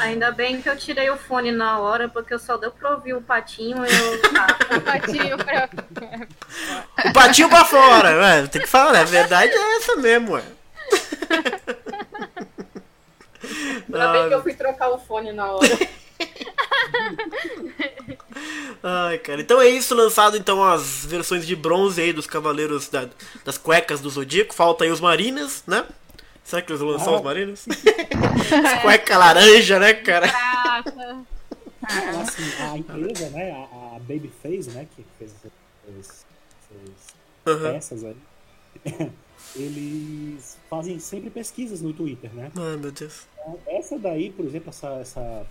[0.00, 3.14] Ainda bem que eu tirei o fone na hora, porque eu só deu pra ouvir
[3.14, 4.20] o patinho e eu.
[4.38, 5.68] Ah, O patinho pra.
[7.06, 9.00] O patinho pra fora, ué, tem que falar, né?
[9.00, 10.42] A verdade é essa mesmo, ué.
[13.92, 15.68] Ainda bem que eu fui trocar o fone na hora.
[18.82, 19.40] Ai, cara.
[19.40, 23.08] Então é isso, lançado então as versões de bronze aí dos Cavaleiros da-
[23.44, 24.54] das cuecas do Zodíaco.
[24.54, 25.84] Falta aí os Marinas, né?
[26.44, 27.66] Será que eles vão lançar os Marinas?
[28.64, 30.28] As cuecas laranja, né, cara?
[30.28, 31.22] Prata.
[31.82, 35.52] Então, assim, a empresa, né, a, a Babyface, né, que fez essas,
[35.88, 37.06] essas
[37.46, 37.72] Aham.
[37.72, 38.16] peças aí,
[39.56, 42.50] eles fazem sempre pesquisas no Twitter, né?
[42.56, 43.26] Ai, meu Deus.
[43.34, 45.46] Então, essa daí, por exemplo, essa, essa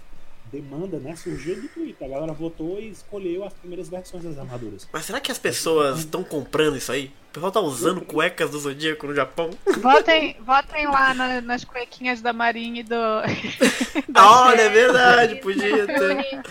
[0.51, 2.07] demanda, né, surgiu do Twitter.
[2.07, 4.88] A galera votou e escolheu as primeiras versões das armaduras.
[4.91, 7.12] Mas será que as pessoas estão comprando isso aí?
[7.29, 9.51] O pessoal tá usando cuecas do Zodíaco no Japão?
[9.79, 12.95] Votem, votem lá na- nas cuequinhas da Marinha e do.
[14.15, 16.41] Ah, Olha, é verdade, podia ter.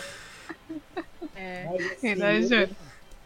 [1.34, 2.74] Mas, assim,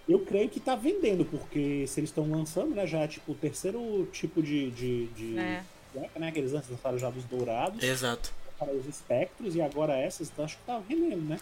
[0.08, 3.34] eu, creio que tá vendendo, porque se eles estão lançando, né, já é tipo o
[3.34, 5.62] terceiro tipo de, de, de É.
[5.92, 7.82] cueca, né, que eles antes lançaram já dos dourados.
[7.82, 8.32] Exato.
[8.58, 11.38] para os espectros e agora essas, então acho que tá vendendo, né?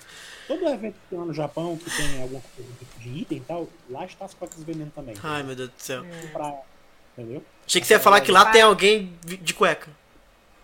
[0.48, 3.68] Todo evento que tem lá no Japão que tem algum tipo de item e tal,
[3.90, 5.14] lá está as cuecas vendendo também.
[5.22, 6.02] Ai, meu Deus do céu.
[6.32, 6.60] Pra,
[7.18, 7.42] entendeu?
[7.66, 9.90] Achei que você ia falar que lá tem alguém de cueca.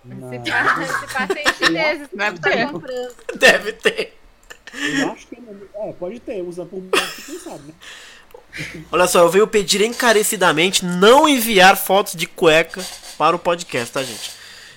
[0.04, 2.70] Não, Se passa, se passa em chineses que Deve ter.
[2.72, 3.14] comprando.
[3.38, 4.18] Deve ter.
[4.76, 5.36] Eu acho que
[5.74, 6.82] é, pode ter, usa por
[7.24, 7.74] quem sabe, né?
[8.90, 12.84] Olha só, eu venho pedir encarecidamente não enviar fotos de cueca
[13.18, 14.30] para o podcast, tá, gente?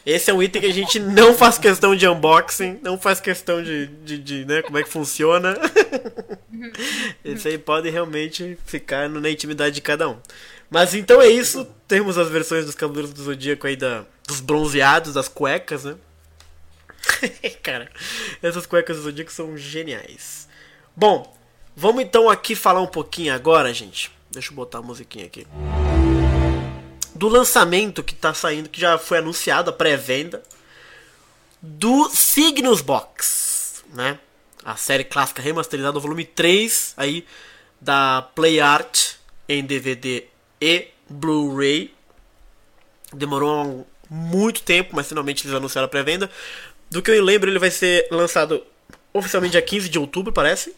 [0.06, 3.62] Esse é um item que a gente não faz questão de unboxing, não faz questão
[3.62, 5.58] de, de, de, né, como é que funciona.
[7.24, 10.18] Esse aí pode realmente ficar na intimidade de cada um.
[10.70, 15.14] Mas então é isso, temos as versões dos Cavaleiros do Zodíaco aí da, dos bronzeados,
[15.14, 15.96] das cuecas, né?
[17.64, 17.90] Cara,
[18.42, 20.48] essas cuecas do Zodíaco são geniais.
[20.96, 21.36] Bom,
[21.76, 24.12] vamos então aqui falar um pouquinho agora, gente.
[24.32, 25.48] Deixa eu botar a musiquinha aqui.
[27.16, 30.44] Do lançamento que tá saindo, que já foi anunciado a pré-venda
[31.62, 34.20] do Signos Box, né?
[34.64, 37.26] A série clássica remasterizada, volume 3 aí
[37.82, 39.14] da Play Art
[39.48, 40.26] em DVD
[40.62, 41.94] e Blu-ray.
[43.12, 46.30] Demorou muito tempo, mas finalmente eles anunciaram a pré-venda.
[46.90, 48.64] Do que eu lembro, ele vai ser lançado
[49.14, 50.76] oficialmente dia 15 de outubro, parece.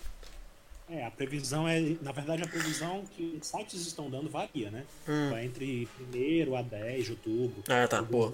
[0.89, 4.83] É, a previsão é, na verdade, a previsão que os sites estão dando varia, né?
[5.29, 7.63] Vai entre 1 a 10 de outubro.
[7.69, 8.33] Ah, tá, boa.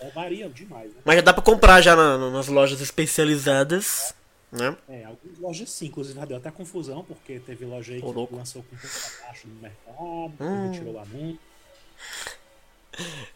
[0.00, 1.00] É, varia demais, né?
[1.04, 4.12] Mas já dá pra comprar já na- nas lojas especializadas,
[4.50, 4.76] né?
[4.88, 8.12] É, algumas lojas sim, inclusive já deu até confusão, porque teve loja aí Ô, que
[8.12, 8.34] louco.
[8.36, 10.32] lançou com preço abaixo no mercado,
[10.72, 11.38] retirou o anúncio.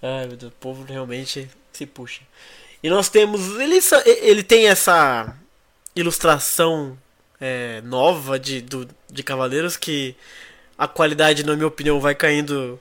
[0.03, 2.23] Ai, meu Deus, o povo realmente se puxa.
[2.83, 3.59] E nós temos.
[3.59, 3.79] Ele,
[4.23, 5.35] ele tem essa
[5.95, 6.97] ilustração
[7.41, 10.15] é, nova de, do, de Cavaleiros que
[10.77, 12.79] a qualidade, na minha opinião, vai caindo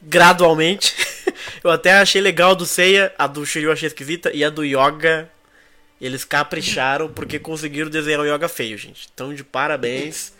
[0.00, 0.94] gradualmente.
[1.62, 4.50] eu até achei legal a do Seiya, a do Shiryu eu achei esquisita, e a
[4.50, 5.28] do Yoga.
[6.00, 9.08] Eles capricharam porque conseguiram desenhar o Yoga feio, gente.
[9.12, 10.32] Então, de parabéns.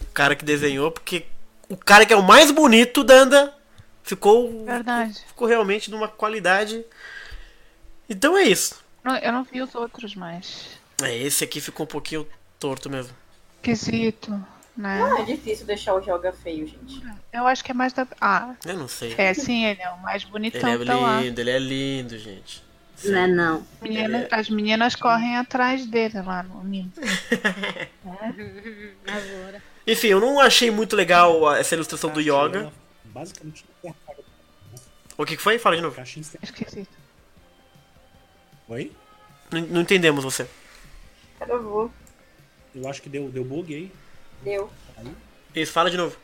[0.00, 1.26] O cara que desenhou, porque
[1.68, 3.52] o cara que é o mais bonito, Danda,
[4.02, 4.64] ficou.
[4.64, 5.18] Verdade.
[5.26, 6.84] Ficou realmente numa qualidade.
[8.10, 8.82] Então é isso.
[9.04, 10.78] Não, eu não vi os outros, mas.
[11.02, 12.26] É, esse aqui ficou um pouquinho
[12.58, 13.14] torto mesmo.
[13.62, 14.30] Quesito,
[14.76, 14.98] né?
[14.98, 17.02] Não é difícil deixar o joga feio, gente.
[17.32, 18.06] Eu acho que é mais da.
[18.20, 19.14] Ah, Eu não sei.
[19.16, 21.20] é sim, ele é o mais Ele bonitão é que tá lá.
[21.20, 22.62] lindo, ele é lindo, gente.
[23.04, 23.66] Não é não.
[23.80, 26.92] Menina- as meninas correm atrás dele lá no anime.
[29.06, 29.62] Agora.
[29.86, 32.70] Enfim, eu não achei muito legal essa ilustração do Yoga.
[33.04, 33.64] Basicamente,
[35.16, 35.58] O que que foi?
[35.58, 35.98] Fala de novo.
[36.02, 36.99] Esquisito.
[38.70, 38.92] Oi?
[39.52, 40.46] Não, não entendemos você.
[41.38, 41.90] Travou.
[42.74, 43.92] Eu acho que deu, deu bug aí.
[44.42, 44.70] Deu.
[45.54, 46.16] Isso, fala de novo.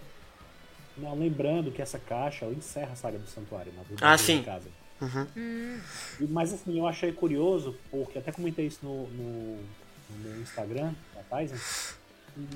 [0.96, 4.38] Não, lembrando que essa caixa encerra a saga do santuário na do- Ah, sim.
[4.38, 4.68] de casa.
[5.00, 5.26] Uhum.
[5.36, 5.80] E-
[6.28, 11.22] Mas assim, eu achei curioso, porque até comentei isso no, no, no meu Instagram, da
[11.24, 11.56] Tyson,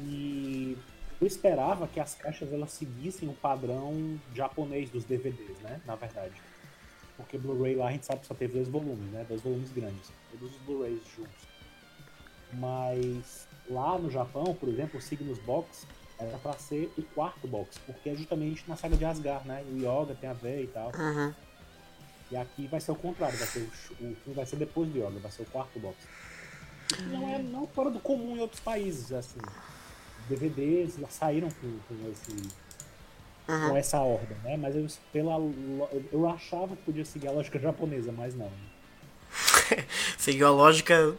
[0.07, 0.79] e
[1.21, 5.81] eu esperava que as caixas elas seguissem o padrão japonês dos DVDs, né?
[5.85, 6.33] Na verdade.
[7.21, 9.25] Porque Blu-ray lá a gente sabe que só teve dois volumes, né?
[9.29, 10.11] Dois volumes grandes.
[10.31, 11.49] Todos os Blu-rays juntos.
[12.53, 15.87] Mas lá no Japão, por exemplo, o Cygnus Box
[16.19, 19.65] era pra ser o quarto box, porque é justamente na saga de Asgard, né?
[19.71, 20.93] O Yoga tem a ver e tal.
[20.95, 21.33] Uhum.
[22.31, 25.19] E aqui vai ser o contrário, vai ser o, filme vai ser depois do Yoga,
[25.19, 25.97] vai ser o quarto box.
[27.09, 29.41] Não é não fora do comum em outros países, assim.
[30.29, 32.49] DVDs já saíram com, com esse
[33.69, 34.57] com essa ordem, né?
[34.57, 35.37] Mas eu, pela,
[36.13, 38.51] eu achava que podia seguir a lógica japonesa, mas não.
[40.19, 41.15] Seguiu a lógica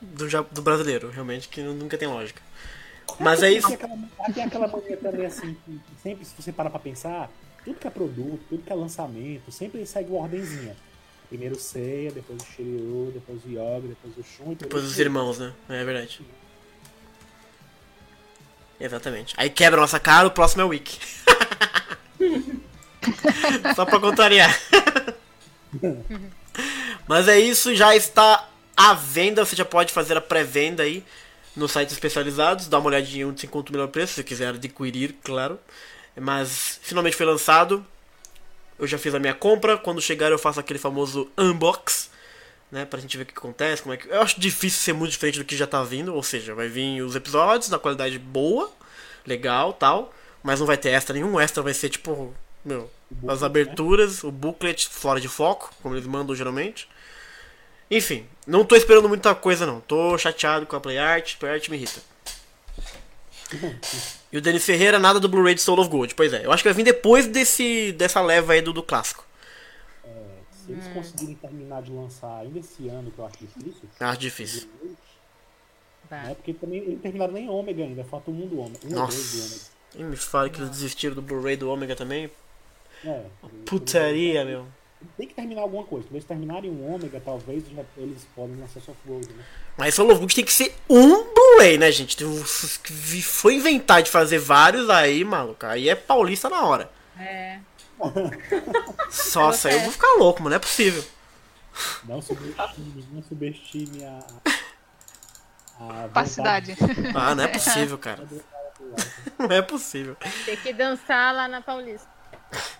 [0.00, 2.40] do, do brasileiro, realmente, que nunca tem lógica.
[3.18, 3.66] Mas é isso.
[3.66, 7.30] Tem aquela, tem aquela mania também assim, que sempre se você parar pra pensar,
[7.64, 10.76] tudo que é produto, tudo que é lançamento, sempre segue uma ordenzinha.
[11.28, 14.94] Primeiro o Seiya, depois o Shiryu, depois o Yoga, depois o Shun Depois o dos
[14.94, 15.06] Shiryu.
[15.08, 15.52] irmãos, né?
[15.68, 16.22] É verdade.
[18.80, 19.34] Exatamente.
[19.36, 20.98] Aí quebra a nossa cara, o próximo é o Wiki.
[23.74, 24.56] Só pra contrariar.
[27.06, 29.44] Mas é isso, já está à venda.
[29.44, 31.04] Você já pode fazer a pré-venda aí
[31.56, 32.68] nos sites especializados.
[32.68, 35.58] Dá uma olhadinha onde se encontra o melhor preço, se quiser adquirir, claro.
[36.16, 37.84] Mas finalmente foi lançado.
[38.78, 39.76] Eu já fiz a minha compra.
[39.76, 42.10] Quando chegar, eu faço aquele famoso unbox
[42.70, 42.84] né?
[42.84, 44.08] Pra gente ver o que acontece, como é que.
[44.08, 47.02] Eu acho difícil ser muito diferente do que já tá vindo, ou seja, vai vir
[47.02, 48.70] os episódios na qualidade boa,
[49.26, 52.90] legal tal, mas não vai ter extra nenhum, extra vai ser tipo, meu,
[53.26, 56.88] as aberturas, o booklet fora de foco, como eles mandam geralmente.
[57.90, 61.68] Enfim, não tô esperando muita coisa não, tô chateado com a Play Art, Play Art
[61.68, 62.00] me irrita.
[64.30, 66.14] E o Denis Ferreira, nada do Blu-ray de Soul of Gold.
[66.14, 69.24] Pois é, eu acho que vai vir depois desse, dessa leva aí do, do clássico.
[70.68, 74.68] Se eles conseguirem terminar de lançar ainda esse ano, que eu acho difícil, Acho difícil.
[76.10, 76.34] né?
[76.34, 78.86] Porque também eles terminaram nem Ômega ainda, falta o mundo Ômega.
[78.86, 79.16] Um Nossa.
[79.16, 79.60] dois do Ômega.
[79.96, 82.30] E me fala que eles desistiram do Blu-ray do Ômega também.
[83.04, 83.24] É,
[83.64, 84.66] Putaria, meu.
[85.16, 86.04] Tem que terminar alguma coisa.
[86.06, 89.44] Quando eles terminarem um Ômega, talvez já- eles podem lançar Soft Gold, né?
[89.76, 92.16] Mas Soul of Gold tem que ser um Blu-ray, né, gente?
[92.16, 95.64] Tem uns que vi- Foi inventar de fazer vários aí, maluco.
[95.64, 96.90] Aí é paulista na hora.
[97.18, 97.60] É.
[99.34, 100.50] Nossa, aí eu vou ficar louco, mano.
[100.50, 101.04] Não é possível.
[102.04, 104.20] Não subestime, não subestime a.
[105.80, 106.76] a Capacidade.
[107.14, 108.24] Ah, não é possível, cara.
[109.38, 110.16] Não é possível.
[110.44, 112.08] Tem que dançar lá na Paulista.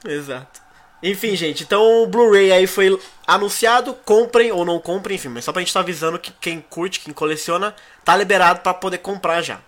[0.04, 0.61] Exato.
[1.02, 5.52] Enfim, gente, então o Blu-ray aí foi anunciado, comprem ou não comprem, enfim, mas só
[5.52, 9.61] pra gente estar avisando que quem curte, quem coleciona, tá liberado pra poder comprar já.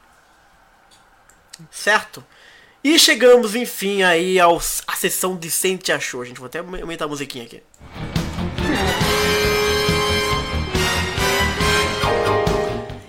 [1.71, 2.25] Certo?
[2.83, 6.39] E chegamos, enfim, aí aos, à sessão de Sente Achou, gente.
[6.39, 7.63] Vou até aumentar a musiquinha aqui.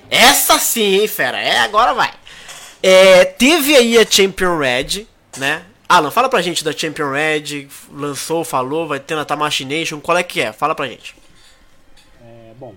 [0.10, 1.40] Essa sim, hein, fera?
[1.40, 2.14] É, agora vai.
[2.84, 5.08] É, teve aí a Champion Red,
[5.38, 5.66] né?
[5.88, 10.18] Alan, fala pra gente da Champion Red, lançou, falou, vai ter na Tamashii Nation, qual
[10.18, 10.52] é que é?
[10.52, 11.16] Fala pra gente.
[12.22, 12.76] É, bom,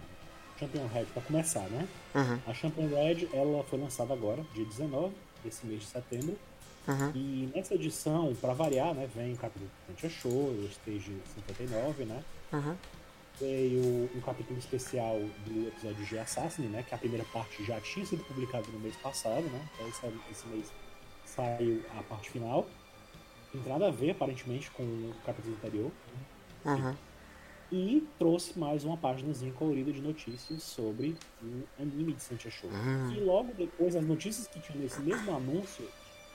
[0.61, 1.89] Champion Red pra começar, né?
[2.15, 2.39] Uhum.
[2.47, 5.13] A Champion Red, ela foi lançada agora, dia 19
[5.45, 6.39] desse mês de setembro.
[6.87, 7.13] Uhum.
[7.15, 12.05] E nessa edição, pra variar, né, vem o capítulo que a show, o Stage 59,
[12.05, 12.23] né?
[12.53, 12.77] Uhum.
[13.41, 16.85] Veio um capítulo especial do episódio G Assassin, né?
[16.87, 19.69] Que a primeira parte já tinha sido publicada no mês passado, né?
[19.75, 20.73] Então esse, esse mês
[21.25, 22.67] saiu a parte final.
[23.53, 25.91] Não tem nada a ver, aparentemente, com o capítulo anterior.
[26.65, 26.95] Uhum.
[27.73, 32.71] E trouxe mais uma páginazinha colorida de notícias sobre o anime de Santia Show.
[32.71, 33.13] Hum.
[33.13, 35.85] E logo depois, as notícias que tinham nesse mesmo anúncio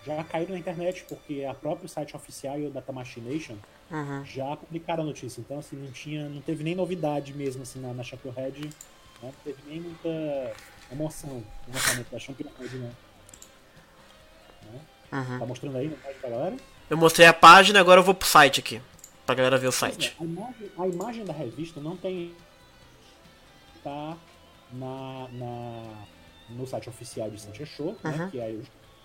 [0.05, 3.55] já caíram na internet, porque a próprio site oficial e o Data Machination
[3.91, 4.23] Uhum.
[4.23, 5.41] já publicaram a notícia.
[5.41, 8.69] Então, assim, não tinha, não teve nem novidade mesmo assim na, na Championhead, né?
[9.23, 10.07] Não teve nem muita
[10.91, 12.91] emoção no lançamento da Championhead, né?
[14.71, 14.79] Né?
[15.12, 15.39] Uhum.
[15.39, 16.57] Tá mostrando aí no página pra galera?
[16.89, 18.81] Eu mostrei a página, agora eu vou pro site aqui.
[19.25, 20.15] Pra galera ver o é, site.
[20.19, 22.33] a, imagem, a imagem da revista não tem.
[23.83, 24.17] tá
[24.71, 25.93] na, na,
[26.49, 28.12] no site oficial de Santia Show, Uhum.
[28.17, 28.27] né?
[28.31, 28.51] Que é a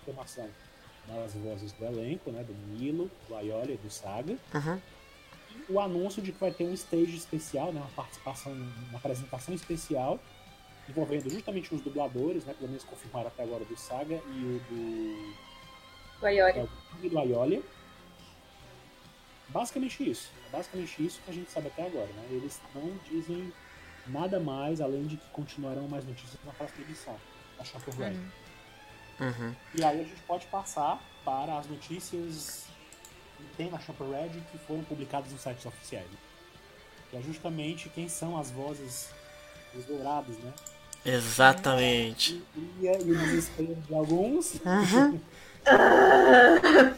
[0.03, 0.47] informação
[1.07, 2.43] das vozes do elenco, né?
[2.43, 4.37] Do Milo, do Aioli e do Saga.
[4.53, 4.79] Uhum.
[5.69, 10.19] o anúncio de que vai ter um stage especial, né, uma participação, uma apresentação especial
[10.87, 15.35] envolvendo justamente os dubladores, né, pelo menos confirmaram até agora do Saga e o do,
[16.21, 16.59] O Ayori.
[16.59, 16.67] é,
[17.01, 17.61] e do Aiolia.
[19.49, 20.31] Basicamente isso.
[20.47, 22.25] É basicamente isso que a gente sabe até agora, né?
[22.31, 23.51] Eles não dizem
[24.07, 27.15] nada mais além de que continuarão mais notícias na próxima edição
[27.57, 28.11] da Champion Red.
[28.15, 28.29] Uhum.
[29.73, 32.65] E aí a gente pode passar para as notícias
[33.37, 36.07] que tem na Champion Red que foram publicadas nos sites oficiais.
[37.09, 39.09] Que é justamente quem são as vozes
[39.73, 40.53] dos dourados, né?
[41.05, 42.43] Exatamente.
[42.55, 44.55] E, e o desespero de alguns.
[44.55, 45.19] Uhum.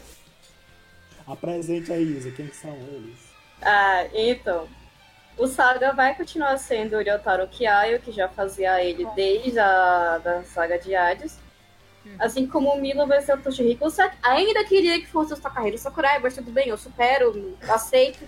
[1.26, 3.18] Apresente aí, Isa, quem são eles?
[3.60, 4.66] Ah, então.
[5.36, 10.42] O Saga vai continuar sendo o Ryotaro Kiaio, que já fazia ele desde a da
[10.42, 11.38] saga de Hades.
[12.18, 13.86] Assim como o Milo vai ser o Toshihiko.
[14.22, 18.24] Ainda queria que fosse o Takahiro Sakurai, mas tudo bem, eu supero, aceito.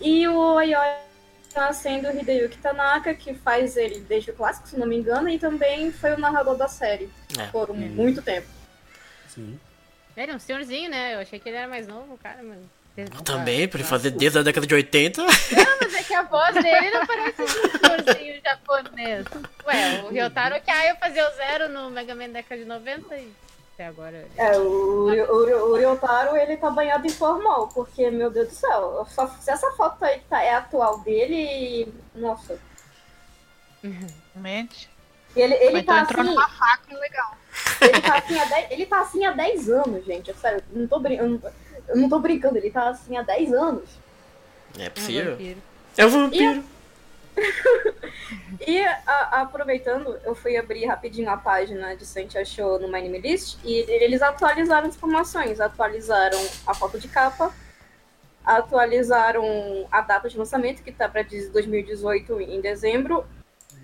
[0.00, 1.06] e o Ayori
[1.52, 5.28] tá sendo o Hideyuki Tanaka, que faz ele desde o clássico, se não me engano,
[5.28, 7.46] e também foi o narrador da série É.
[7.46, 8.46] por muito tempo.
[9.28, 9.58] Sim.
[10.16, 11.14] Ele é um senhorzinho, né?
[11.14, 12.58] Eu achei que ele era mais novo, cara, mas.
[13.22, 15.20] Também, pra ele fazer desde a década de 80.
[15.22, 15.28] Não,
[15.82, 19.26] mas que a voz dele não parece um senhorzinho japonês.
[19.66, 23.32] Ué, o Ryotaro Kaiyo fazia o zero no Mega Man década de 90 e
[23.74, 24.26] até agora.
[24.38, 29.06] É, o, o, o Ryotaro, ele tá banhado em formal, porque, meu Deus do céu,
[29.10, 32.58] só- se essa foto aí que tá, é atual dele, nossa.
[34.34, 34.88] Realmente.
[35.34, 37.36] Ele, ele tá entrou assim, numa faca legal.
[37.82, 40.80] ele tá assim, há 10, ele tá assim há 10 anos, gente, é sério, eu
[40.80, 41.42] não tô, brin eu não,
[41.88, 43.90] eu tô brincando, ele tá assim há 10 anos.
[44.78, 45.32] É possível.
[45.32, 45.62] vampiro.
[45.96, 46.64] É o vampiro.
[48.66, 53.18] E a- aproveitando, eu fui abrir rapidinho a página de Santi Show no My Anime
[53.20, 55.60] List e eles atualizaram as informações.
[55.60, 57.52] Atualizaram a foto de capa,
[58.44, 63.24] atualizaram a data de lançamento, que tá para 2018 em dezembro,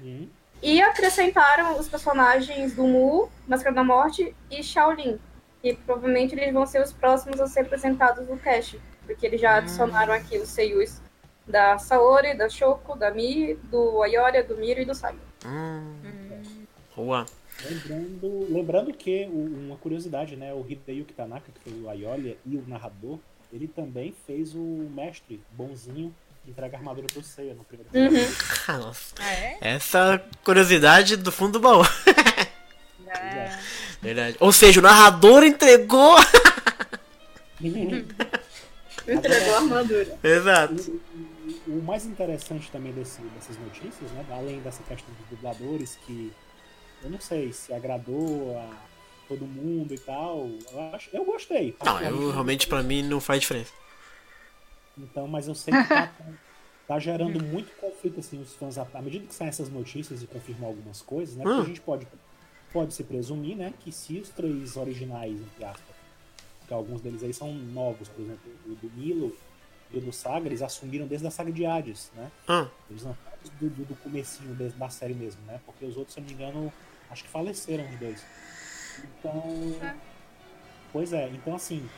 [0.00, 0.28] Uhum.
[0.62, 5.20] e acrescentaram os personagens do Mu, Máscara da Morte e Shaolin.
[5.62, 9.56] E provavelmente eles vão ser os próximos a ser apresentados no cast, porque eles já
[9.56, 11.00] adicionaram aqui os seiyus
[11.46, 15.18] da Saori, da Shoko, da Mi, do Ayori, do Miro e do Saga.
[15.44, 15.94] Hum.
[16.96, 17.26] Boa.
[17.64, 20.52] Lembrando, lembrando que uma curiosidade, né?
[20.52, 23.18] O Hideyuki Tanaka, que foi o Aiolia e o narrador,
[23.52, 28.34] ele também fez o mestre bonzinho que entrega a armadura pro Seiya no primeiro Uhum.
[28.66, 29.14] Ah, nossa.
[29.20, 29.58] Ah, é?
[29.60, 31.82] Essa curiosidade do fundo do baú.
[33.14, 33.58] Ah,
[34.00, 34.36] Verdade.
[34.40, 36.16] Ou seja, o narrador entregou.
[39.06, 40.18] Entregou a armadura.
[40.22, 41.00] Exato.
[41.66, 46.32] O mais interessante também desse- dessas notícias, né, além dessa questão dos dubladores, que
[47.02, 48.70] eu não sei se agradou a
[49.28, 51.74] todo mundo e tal, eu, acho, eu gostei.
[51.84, 53.72] Não, eu realmente pra mim não faz diferença.
[54.98, 56.08] Então, mas eu sei que tá,
[56.86, 60.68] tá gerando muito conflito, assim, os fãs, à medida que saem essas notícias e confirmam
[60.68, 61.64] algumas coisas, né, porque Hum.
[61.64, 62.06] a gente pode,
[62.72, 65.96] pode se presumir, né, que se os três originais, entre aspas,
[66.66, 69.34] que alguns deles aí são novos, por exemplo, o do Milo
[69.92, 73.16] e o do Saga, eles assumiram desde a saga de Hades, né, Ah, eles não
[73.60, 75.60] do, do, do comecinho da, da série mesmo, né?
[75.66, 76.72] Porque os outros, se eu não me engano,
[77.10, 78.24] acho que faleceram os dois.
[79.18, 79.42] Então.
[80.92, 81.88] Pois é, então assim,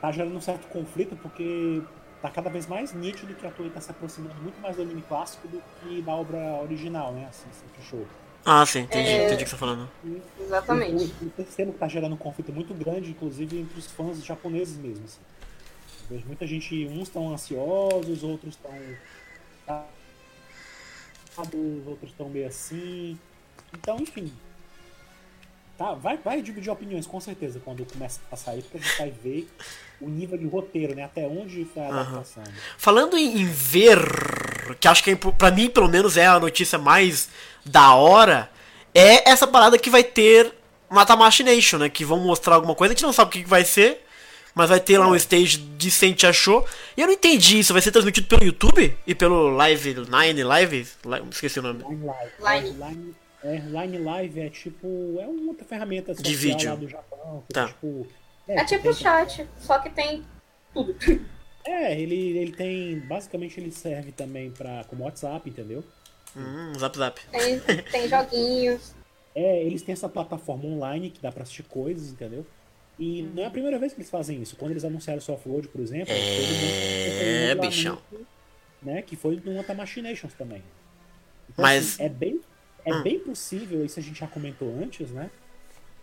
[0.00, 1.82] tá gerando um certo conflito porque
[2.22, 5.02] tá cada vez mais nítido que a Toei tá se aproximando muito mais do anime
[5.02, 7.26] clássico do que da obra original, né?
[7.28, 8.06] Assim, sempre show.
[8.46, 9.26] ah sim, entendi, É.
[9.26, 9.88] entendi o que você tá falando.
[10.40, 11.14] Exatamente.
[11.22, 14.76] O, o terceiro que tá gerando um conflito muito grande, inclusive entre os fãs japoneses
[14.78, 15.04] mesmo.
[15.04, 15.20] Assim.
[16.08, 18.72] Vejo muita gente, uns estão ansiosos, outros estão.
[21.86, 23.18] outros estão meio assim.
[23.72, 24.32] Então, enfim.
[25.76, 29.10] Tá, vai, vai dividir opiniões, com certeza, quando começa a sair, porque a gente vai
[29.10, 29.48] ver
[30.00, 31.02] o nível de roteiro, né?
[31.02, 32.44] Até onde foi a adaptação.
[32.78, 33.98] Falando em, ver,
[34.78, 37.28] que acho que é, pra mim, pelo menos, é a notícia mais
[37.64, 38.48] da hora,
[38.94, 40.54] é essa parada que vai ter
[40.88, 41.88] Mata Machination, né?
[41.88, 44.04] Que vão mostrar alguma coisa, a gente não sabe o que vai ser,
[44.54, 46.66] mas vai ter lá um stage de Sente Achou.
[46.96, 48.96] E eu não entendi isso, vai ser transmitido pelo YouTube?
[49.06, 50.76] E pelo Live 9 Live?
[51.04, 51.82] Li- Esqueci o nome.
[51.84, 52.04] Line
[52.38, 52.70] Live.
[52.70, 52.70] Line.
[52.88, 55.18] Line É, Line Live é tipo.
[55.20, 56.70] É uma outra ferramenta social vídeo.
[56.70, 57.44] lá do Japão.
[57.46, 57.66] que Tá.
[57.68, 58.06] tipo,
[58.48, 60.24] É tipo tem- o chat, só que tem
[60.72, 60.94] tudo.
[61.66, 63.00] É, ele, ele tem.
[63.00, 65.82] Basicamente ele serve também pra, como WhatsApp, entendeu?
[66.36, 67.18] Hum, zap zap.
[67.32, 67.58] Tem,
[67.90, 68.94] tem joguinhos.
[69.34, 72.44] É, eles têm essa plataforma online que dá pra assistir coisas, entendeu?
[72.98, 74.56] E não é a primeira vez que eles fazem isso.
[74.56, 77.98] Quando eles anunciaram o softload, por exemplo, É, um bichão.
[78.82, 80.62] Né, que foi no Otamashi Nations também.
[81.50, 82.40] Então, Mas- assim, é bem,
[82.84, 83.02] é Hum.
[83.02, 85.30] bem possível, isso a gente já comentou antes, né?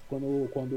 [0.09, 0.75] Quando, quando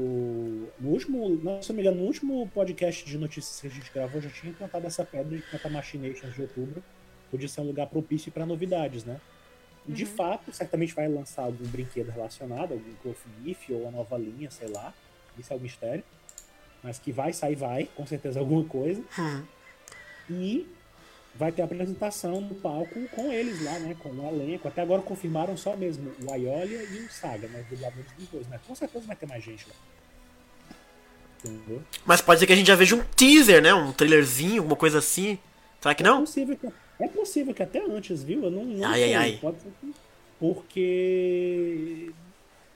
[0.79, 4.21] no último, não, se me engano, no último podcast de notícias que a gente gravou,
[4.21, 6.81] já tinha plantado essa pedra de que Otamashi Nations de outubro
[7.29, 9.19] podia ser um lugar propício para novidades, né?
[9.87, 14.17] E de fato, certamente vai lançar algum brinquedo relacionado, algum Cloth Gift ou uma nova
[14.17, 14.93] linha, sei lá.
[15.37, 16.03] Isso é o mistério.
[16.83, 19.01] Mas que vai sair, vai, com certeza alguma coisa.
[19.17, 19.43] Hum.
[20.29, 20.67] E
[21.33, 23.95] vai ter a apresentação no palco com eles lá, né?
[24.01, 24.67] Com o elenco.
[24.67, 27.61] Até agora confirmaram só mesmo o Aiolia e o Saga, né?
[27.61, 28.59] Os dubladores dos dois, né?
[28.67, 29.75] Com certeza vai ter mais gente lá.
[31.43, 31.83] Entendeu?
[32.05, 33.73] Mas pode ser que a gente já veja um teaser, né?
[33.73, 35.37] Um trailerzinho, alguma coisa assim.
[35.81, 36.21] Será que É não?
[36.21, 36.67] possível que,
[36.99, 38.43] é possível que até antes, viu?
[38.43, 39.13] Eu não, não Ai, sei.
[39.13, 39.37] ai, ai.
[39.41, 39.93] Pode ser que,
[40.39, 42.11] porque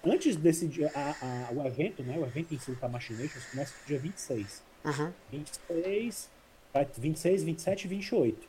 [0.05, 2.17] antes desse dia, a, a- o evento, né?
[2.17, 4.63] O evento em si da Machinations começa no dia 26.
[4.85, 5.11] Uhum.
[5.31, 6.29] 26,
[6.73, 8.47] vai 26, 27 e 28.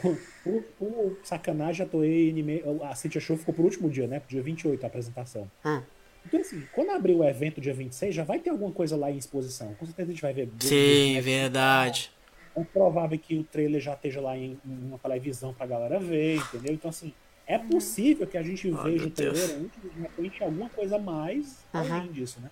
[0.00, 4.18] Por, por, por sacanagem, a Toei anime, a Cintia Show ficou por último dia, né?
[4.18, 5.50] Pro dia 28 a apresentação.
[5.64, 5.82] Hum.
[6.26, 9.18] Então, assim, quando abrir o evento dia 26, já vai ter alguma coisa lá em
[9.18, 9.74] exposição.
[9.74, 10.48] Com certeza a gente vai ver.
[10.60, 12.10] Sim, verdade.
[12.56, 16.36] É provável que o trailer já esteja lá em, em uma televisão pra galera ver,
[16.36, 16.72] entendeu?
[16.72, 17.12] Então, assim,
[17.46, 20.98] é possível que a gente Ai, veja o trailer antes, de repente, alguma coisa a
[20.98, 21.80] mais Uhum.
[21.80, 22.50] além disso, né?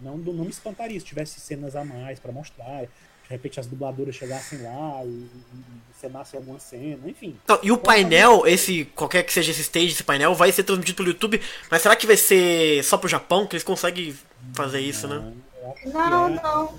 [0.00, 2.82] Não, não me espantaria se tivesse cenas a mais pra mostrar.
[2.84, 2.88] De
[3.36, 5.30] repente as dubladoras chegassem lá e, e,
[5.90, 7.36] e cenassem alguma cena, enfim.
[7.48, 10.96] Não, e o painel, esse, qualquer que seja esse stage, esse painel, vai ser transmitido
[10.96, 13.46] pelo YouTube, mas será que vai ser só pro Japão?
[13.46, 14.14] Que eles conseguem
[14.54, 15.32] fazer isso, né?
[15.86, 16.74] Não, é- não.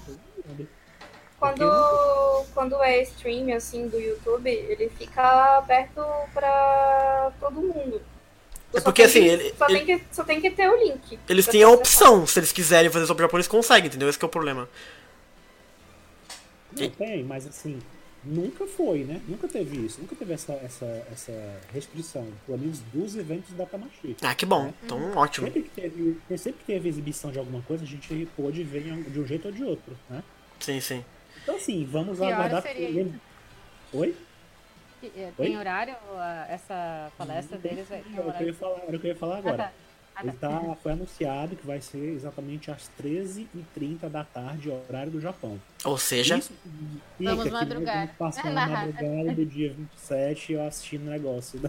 [1.44, 6.02] Quando, quando é stream assim do YouTube, ele fica aberto
[6.34, 8.02] pra todo mundo.
[8.74, 10.70] É Só porque, tem que- assim, ele- só, ele- Tem que, só tem que ter
[10.70, 11.20] o link.
[11.28, 14.08] Eles têm a opção, se eles quiserem fazer pro Japão, eles conseguem, entendeu?
[14.10, 14.70] Esse que é o problema.
[16.76, 17.80] Não tem, mas assim,
[18.24, 19.22] nunca foi, né?
[19.28, 20.00] Nunca teve isso.
[20.02, 24.16] Nunca teve essa, essa, essa restrição, pelo menos dos eventos da Tamashi.
[24.24, 24.74] Ah, que bom.
[24.84, 25.46] Então, ótimo.
[25.48, 29.20] Sempre que, teve, sempre que teve exibição de alguma coisa, a gente pôde ver de
[29.20, 30.24] um jeito ou de outro, né?
[30.60, 31.06] Sim, sim.
[31.42, 32.62] Então, assim, vamos Que aguardar.
[32.62, 33.20] seria lembra-
[33.94, 34.16] Oi?
[35.04, 35.34] É, Oi?
[35.48, 35.96] Tem horário?
[36.48, 38.48] Essa palestra deles vai tem eu horário?
[38.48, 39.58] ia falar, eu ia falar Ah, agora.
[39.58, 39.72] tá.
[40.16, 40.48] Ah, Ele tá.
[40.60, 45.60] tá, foi anunciado que vai ser exatamente às 13h30 da tarde, horário do Japão.
[45.84, 46.54] Ou seja, Isso
[47.20, 47.96] Vamos madrugar.
[48.06, 51.60] vamos passar É, na madrugada do dia 27 eu assistindo o negócio.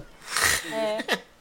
[0.70, 0.98] É,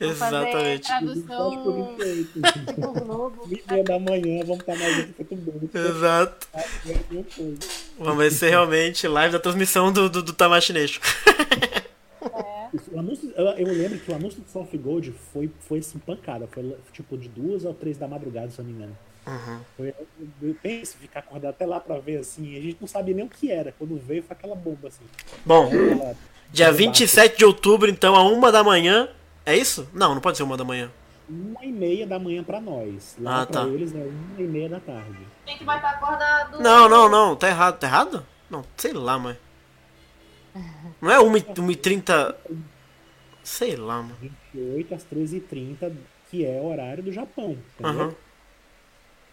[0.00, 0.86] exatamente.
[0.86, 3.04] tradução 27 por 28.
[3.04, 3.46] Globo.
[3.46, 5.60] 20 meia da manhã, vamos estar mais aqui feito bom.
[5.78, 6.48] Exato.
[7.98, 11.00] Vamos ver se realmente live da transmissão do, do, do Tamashi Nation.
[12.92, 16.46] O anúncio, eu, eu lembro que o anúncio do Soft Gold foi, foi assim, pancada.
[16.52, 18.96] Foi tipo de duas ou três da madrugada, se eu não me engano.
[19.26, 19.60] Uhum.
[19.76, 20.06] Foi, eu,
[20.42, 22.56] eu penso, ficar acordado até lá pra ver assim.
[22.56, 23.72] A gente não sabia nem o que era.
[23.76, 25.02] Quando veio, foi aquela bomba assim.
[25.44, 26.16] Bom, Aquela-
[26.52, 29.08] dia aquele 27 de outubro, então, a uma da manhã.
[29.46, 29.88] É isso?
[29.92, 30.90] Não, não pode ser uma da manhã.
[31.28, 33.16] Uma e meia da manhã pra nós.
[33.20, 33.68] Lá Ah, pra tá.
[33.68, 35.18] eles é uma e meia da tarde.
[35.46, 36.60] A gente vai estar acordado.
[36.60, 37.78] Não, não, não, tá errado.
[37.78, 38.26] Tá errado?
[38.50, 39.36] Não, sei lá, mãe.
[41.00, 42.34] Não é 1h30.
[43.44, 44.16] Sei lá, mano.
[44.52, 45.92] 28 às 13h30,
[46.30, 47.56] que é o horário do Japão.
[47.78, 48.02] Entendeu?
[48.02, 48.14] Aham.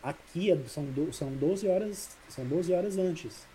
[0.03, 2.15] Aqui é- são, do- são 12 horas.
[2.29, 3.45] São 12 horas antes.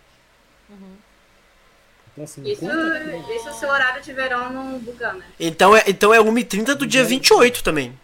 [2.13, 5.25] Então assim, Isso, enquanto- isso se o horário de verão não bugar, né?
[5.39, 7.97] Então é, então é 1h30 do dia 28 também.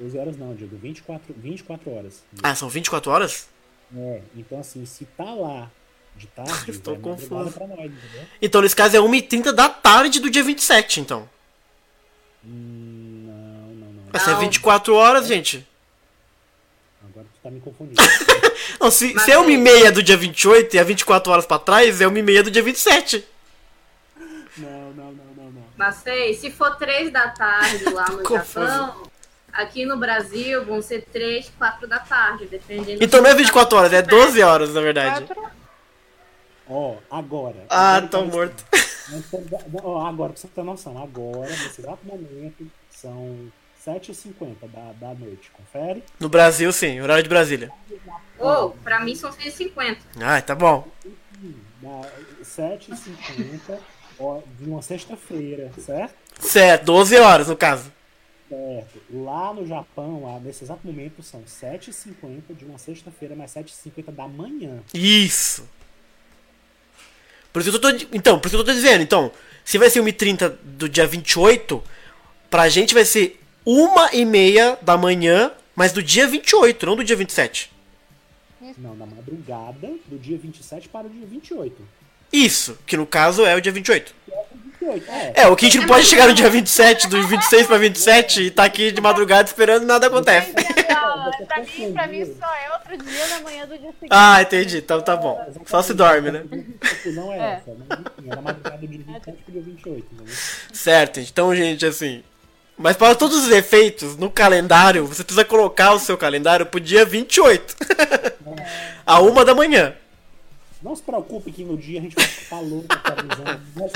[0.00, 2.22] 12 horas não, digo 24, 24 horas.
[2.42, 3.48] Ah, são 24 horas?
[3.96, 5.70] É, então assim, se tá lá
[6.16, 7.52] de tarde, Estou é confuso.
[7.52, 8.22] pra nós, entendeu?
[8.42, 11.28] Então nesse caso é 1h30 da tarde do dia 27, então.
[12.44, 14.02] Hum, não, não, não.
[14.12, 14.40] Mas se é Não.
[14.40, 15.66] 24 horas, gente.
[17.08, 17.96] Agora tu tá me confundindo.
[18.80, 21.58] Não, se, Mas se é aí- 1h30 do dia 28 e é 24 horas pra
[21.58, 23.24] trás, é 1h30 do dia 27.
[24.58, 25.65] não, não, não, não, não.
[25.76, 28.66] Mas sei, se for três da tarde lá no Confuso.
[28.66, 29.02] Japão,
[29.52, 33.02] aqui no Brasil vão ser três, quatro da tarde, dependendo.
[33.02, 35.26] Então não é 24 horas, é 12 horas, na verdade.
[36.68, 37.66] Ó, agora.
[37.68, 38.64] Ah, agora tô morto.
[39.82, 43.52] Ó, agora, pra você ter noção, agora, nesse exato momento, são
[43.86, 45.50] 7h50 da, da noite.
[45.52, 46.02] Confere?
[46.18, 47.70] No Brasil, sim, horário de Brasília.
[48.38, 50.00] Ou, pra mim são 150.
[50.20, 50.88] Ah, tá bom.
[51.80, 52.10] Da
[52.42, 53.76] 7h50 ó,
[54.58, 56.14] de uma sexta-feira, certo?
[56.40, 57.92] Certo, 12 horas no caso.
[58.48, 59.02] Certo.
[59.10, 64.28] Lá no Japão, lá, nesse exato momento, são 7h50 de uma sexta-feira, mais 7h50 da
[64.28, 64.78] manhã.
[64.94, 65.68] Isso.
[67.52, 68.06] Por isso que eu tô.
[68.12, 69.02] Então, por isso que eu tô dizendo.
[69.02, 69.32] Então,
[69.64, 71.82] se vai ser 1h30 do dia 28,
[72.48, 77.72] pra gente vai ser 1h30 da manhã, mas do dia 28, não do dia 27.
[78.78, 81.82] Não, na madrugada do dia 27 para o dia 28.
[82.32, 84.14] Isso, que no caso é o dia 28.
[84.80, 85.32] 28, é.
[85.42, 88.42] É, o que a gente não pode chegar no dia 27, do 26 pra 27
[88.42, 90.52] e tá aqui de madrugada esperando e nada acontece.
[90.52, 94.08] pra, mim, pra mim só é outro dia da manhã do dia seguinte.
[94.10, 94.78] Ah, entendi.
[94.78, 95.44] Então tá bom.
[95.66, 96.44] Só se dorme, né?
[97.06, 97.52] Não é, É.
[97.54, 100.06] essa, mas enfim, é na madrugada do dia 27 para o dia 28.
[100.12, 100.34] Entendeu?
[100.72, 101.20] Certo.
[101.20, 102.22] Então, gente, assim.
[102.78, 107.04] Mas para todos os efeitos, no calendário, você precisa colocar o seu calendário pro dia
[107.06, 107.74] 28.
[109.06, 109.94] a uma da manhã.
[110.86, 113.60] Não se preocupe que no dia a gente vai ficar louco atualizando.
[113.74, 113.90] Não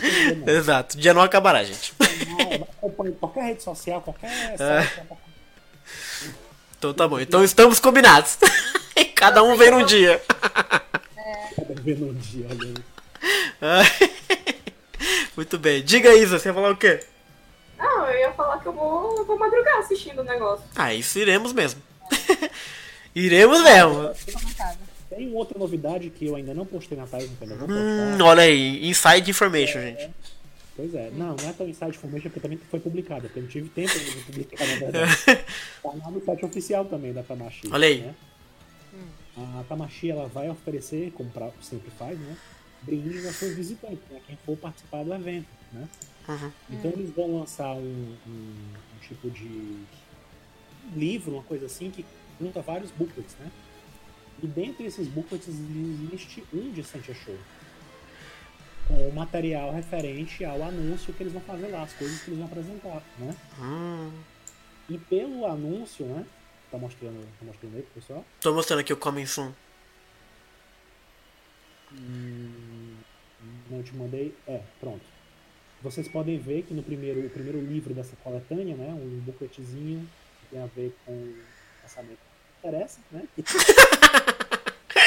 [0.44, 0.52] não.
[0.52, 0.96] Exato.
[0.96, 1.94] O dia não acabará, gente.
[1.96, 5.02] Vai, Acompanhe qualquer rede social, qualquer site.
[6.76, 7.20] Então tá bom.
[7.20, 8.38] Então estamos combinados.
[9.14, 10.20] Cada um vem num dia.
[11.54, 12.74] Cada vez no dia, olha
[13.60, 14.20] aí.
[15.36, 15.84] Muito bem.
[15.84, 17.06] Diga, Isa, você ia falar o quê?
[17.78, 20.64] Não, eu ia falar que eu vou, eu vou madrugar assistindo o negócio.
[20.74, 21.80] Ah, isso iremos mesmo.
[23.14, 24.10] iremos mesmo.
[25.10, 28.24] Tem outra novidade que eu ainda não postei na página, que eu vou Hum, postar.
[28.24, 28.88] olha aí.
[28.88, 30.10] Inside information, gente.
[30.76, 33.50] Pois é, não, não é tão inside information porque também foi publicada, porque eu não
[33.50, 35.16] tive tempo de publicar, na verdade.
[35.26, 37.68] tá lá no site oficial também da Tamashi.
[37.72, 38.00] Olha aí.
[38.02, 38.14] Né?
[39.36, 42.36] A Tamashi ela vai oferecer, como pra, sempre faz, né?
[42.82, 44.20] Brindes aos seus visitantes, né?
[44.26, 45.88] Quem for participar do evento, né?
[46.28, 46.50] Uhum.
[46.70, 48.54] Então eles vão lançar um, um-
[48.96, 49.76] um tipo de
[50.94, 52.04] livro, uma coisa assim, que
[52.40, 53.50] junta vários booklets, né?
[54.42, 57.36] E dentre esses booklets existe um de Sentia Show.
[58.88, 62.38] Com o material referente ao anúncio que eles vão fazer lá, as coisas que eles
[62.38, 63.36] vão apresentar, né?
[63.60, 64.10] Hum.
[64.88, 66.26] E pelo anúncio, né?
[66.70, 68.24] Tá mostrando, tá mostrando aí pro pessoal?
[68.40, 69.52] Tô mostrando aqui o Coming Soon.
[71.92, 72.96] Hum,
[73.68, 74.34] não te mandei.
[74.46, 75.04] É, pronto.
[75.82, 78.88] Vocês podem ver que no primeiro, o primeiro livro dessa coletânea, né?
[78.92, 80.08] Um bookletzinho
[80.40, 81.38] que tem a ver com o
[81.82, 83.28] lançamento que interessa, né?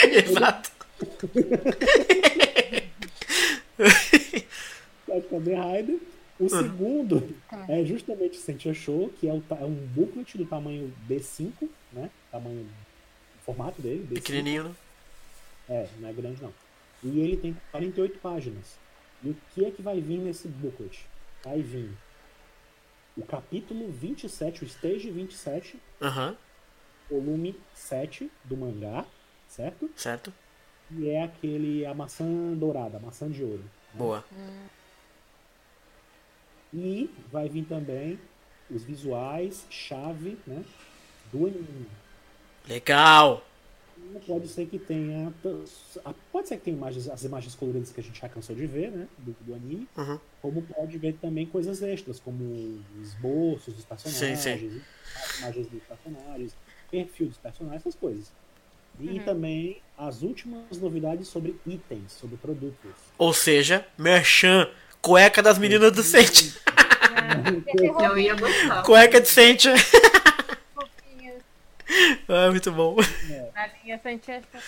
[0.25, 0.71] Exato.
[5.09, 5.99] É Kamen Rider.
[6.39, 7.35] O segundo
[7.69, 12.09] é justamente Sentia Show, que é, o é um booklet do tamanho B5, né?
[12.31, 12.67] Tamanho,
[13.45, 14.13] formato dele, B5.
[14.15, 14.75] Pequenininho, né?
[15.69, 16.53] É, não é grande não.
[17.03, 18.77] E ele tem 48 páginas.
[19.23, 21.05] E o que é que vai vir nesse booklet?
[21.43, 21.91] Vai vir
[23.15, 26.35] o capítulo 27, o stage 27, Aham,
[27.09, 29.05] volume 7 do mangá,
[29.53, 29.89] certo?
[29.95, 30.33] certo.
[30.91, 33.63] E é aquele a maçã dourada, a maçã de ouro.
[33.93, 34.23] Boa.
[36.73, 38.19] E vai vir também
[38.69, 40.63] os visuais chave, né,
[41.31, 41.87] do anime.
[42.67, 43.45] Legal.
[44.27, 45.33] Pode ser que tenha.
[46.31, 48.91] Pode ser que tenha imagens, as imagens coloridas que a gente já cansou de ver,
[48.91, 49.07] né?
[49.17, 49.87] Do, do anime.
[49.95, 50.19] Uhum.
[50.41, 54.81] Como pode ver também coisas extras, como esboços dos personagens, Sim,
[55.39, 56.55] imagens dos personagens,
[56.91, 58.31] perfil dos personagens, essas coisas.
[58.99, 62.91] E também as últimas novidades sobre itens, sobre produtos.
[63.17, 64.69] Ou seja, Merchan,
[65.01, 66.53] cueca das meninas do Sente.
[67.77, 68.83] Eu ia gostar.
[68.83, 69.69] Cueca de Sente.
[72.27, 72.95] Ah, muito bom.
[73.53, 74.61] na linha Sanchester.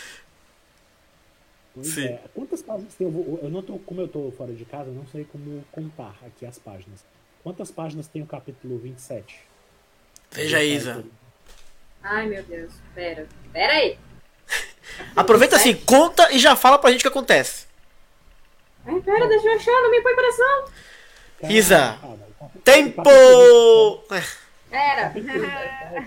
[1.73, 2.05] Pois Sim.
[2.05, 2.21] é.
[2.33, 3.07] Quantas páginas tem?
[3.07, 5.63] Eu, vou- eu não tô, como eu tô fora de casa, eu não sei como
[5.71, 7.03] contar aqui as páginas.
[7.43, 9.39] Quantas páginas tem o capítulo 27?
[10.31, 11.03] Veja, Isa.
[12.01, 12.73] Ai, meu Deus.
[12.93, 13.27] Pera.
[13.51, 13.97] Pera aí.
[15.15, 17.65] Aproveita assim, conta e já fala pra gente o que acontece.
[18.85, 20.65] Ai, pera, deixa eu achar, não me põe pressão.
[21.49, 21.97] Isa.
[22.01, 23.01] Capítulo- Tempo!
[23.09, 23.97] o
[24.69, 25.13] Pera.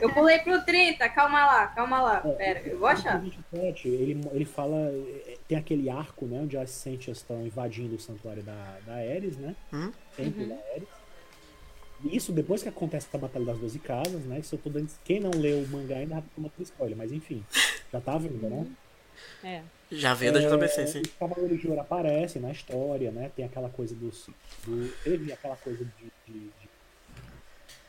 [0.01, 2.21] Eu pulei pro 30, calma lá, calma lá.
[2.21, 3.19] Pera, eu vou achar.
[3.21, 4.77] 27, ele, ele fala.
[5.27, 6.41] é, Tem aquele arco, né?
[6.43, 9.55] Onde as Sentias estão invadindo o santuário da, da Ares, né?
[9.73, 9.91] Hum?
[10.17, 10.89] Templo da Ares.
[12.13, 14.39] Isso depois que acontece a Batalha das Doze Casas, né?
[14.39, 14.89] Isso eu tô dando.
[15.05, 17.43] Quem não leu o mangá ainda vai tomar spoiler, mas enfim.
[17.93, 18.67] Já tá vendo, né?
[19.43, 19.63] É.
[19.91, 21.01] Já veio da JBC, É, sim.
[21.01, 23.31] Os Cavaleiros de Ouro aparecem na história, né?
[23.35, 24.29] Tem aquela coisa dos.
[24.65, 26.51] Do, teve aquela coisa de, de, de,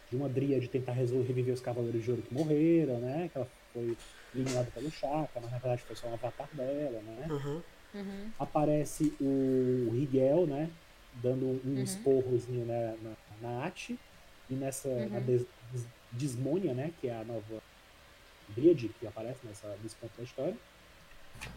[0.09, 3.29] de uma dríade tentar resolver, reviver os Cavaleiros de Ouro que morreram, né?
[3.31, 3.97] Que ela foi
[4.33, 7.27] eliminada pelo Chaka, mas na verdade foi só um avatar dela, né?
[7.29, 7.61] Uhum.
[8.39, 10.69] Aparece o Rigel, né?
[11.15, 13.99] Dando um esporrozinho na, na, na Ati.
[14.49, 14.87] E nessa.
[15.07, 15.41] Na Des,
[15.71, 16.91] Des- Desmonia, né?
[17.01, 17.61] Que é a nova
[18.55, 20.57] Dríade que aparece nessa, nesse ponto da história.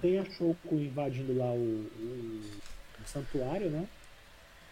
[0.01, 2.41] Tem a Shoko invadindo lá o, o,
[3.03, 3.89] o santuário, né?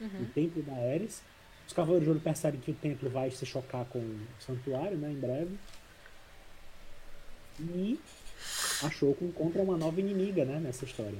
[0.01, 1.23] O templo da Ares.
[1.67, 5.11] Os Cavaleiros de Ouro percebem que o templo vai se chocar com o santuário, né,
[5.13, 5.57] em breve.
[7.61, 8.01] E
[8.83, 11.19] a Shoko encontra uma nova inimiga, né, nessa história.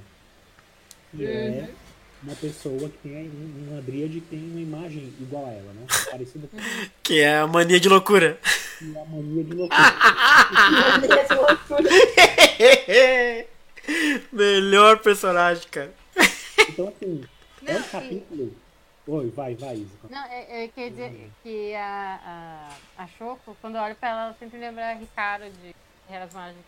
[1.11, 1.73] Que é
[2.23, 5.85] uma pessoa que tem um- uma dríade que tem uma imagem igual a ela, né?
[6.09, 6.57] Parecida com
[7.03, 8.39] Que é a mania de loucura.
[8.81, 9.81] a mania de loucura.
[11.21, 11.89] Essa loucura.
[14.31, 15.91] Melhor personagem, cara.
[16.69, 17.23] Então, assim,
[17.65, 18.55] é um Não, e- capítulo.
[19.07, 19.89] Oi, vai, vai, Isa.
[20.09, 24.23] Não, é, é, quer dizer que a, a, a Choco, quando eu olho pra ela,
[24.25, 25.75] ela sempre lembra a Ricardo de
[26.07, 26.63] Guerras Mágicas.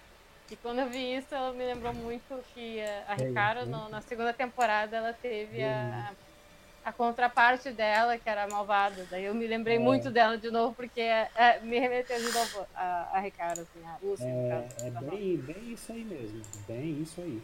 [0.54, 3.72] E quando eu vi isso, ela me lembrou muito que a, a É, Ricardo, né?
[3.72, 6.16] no- na segunda temporada, ela teve a,
[6.84, 9.08] a contraparte dela, que era a malvada.
[9.10, 9.80] Daí eu me lembrei É.
[9.80, 13.97] muito dela de novo, porque é, me remeteu de novo a, a Ricardo, assim, a
[13.99, 14.68] Lúcia, no caso.
[14.84, 16.39] É, é bem, bem isso aí mesmo.
[16.68, 17.41] Bem isso aí.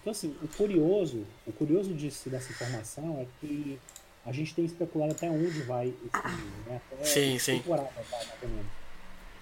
[0.00, 3.78] Então, assim, o curioso, o curioso disso, dessa informação é que
[4.24, 6.76] a gente tem especulado até onde vai esse livro, né?
[6.76, 7.58] Até Sim, sim.
[7.58, 8.87] temporada vai, mais ou menos.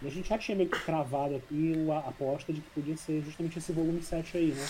[0.02, 2.96] E a gente já tinha meio que cravado aqui o- a aposta de que podia
[2.96, 4.66] ser justamente esse volume 7 aí, né?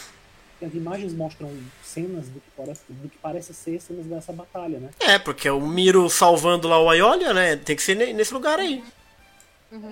[0.61, 1.51] E as imagens mostram
[1.83, 4.91] cenas do que, parece, do que parece ser cenas dessa batalha, né?
[5.01, 7.57] É, porque o Miro salvando lá o Aiolia, né?
[7.57, 8.83] Tem que ser ne- nesse lugar aí.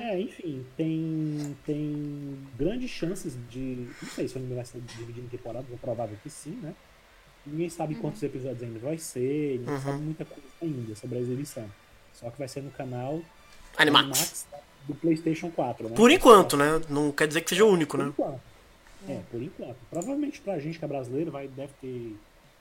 [0.00, 3.88] É, enfim, tem, tem grandes chances de.
[4.00, 6.72] Não sei se o anime vai ser dividido em temporadas, é provável que sim, né?
[7.44, 9.80] Ninguém sabe quantos episódios ainda vai ser, ninguém Uhum.
[9.82, 11.68] sabe muita coisa ainda sobre a exibição.
[12.14, 13.20] Só que vai ser no canal
[13.76, 14.46] Animax.
[14.86, 15.96] Do PlayStation 4, né?
[15.96, 16.80] Por enquanto, né?
[16.88, 18.10] Não quer dizer que seja o único, Por né?
[18.10, 18.40] enquanto.
[19.08, 19.76] É, por enquanto.
[19.90, 22.16] Provavelmente pra gente que é brasileiro vai, deve ter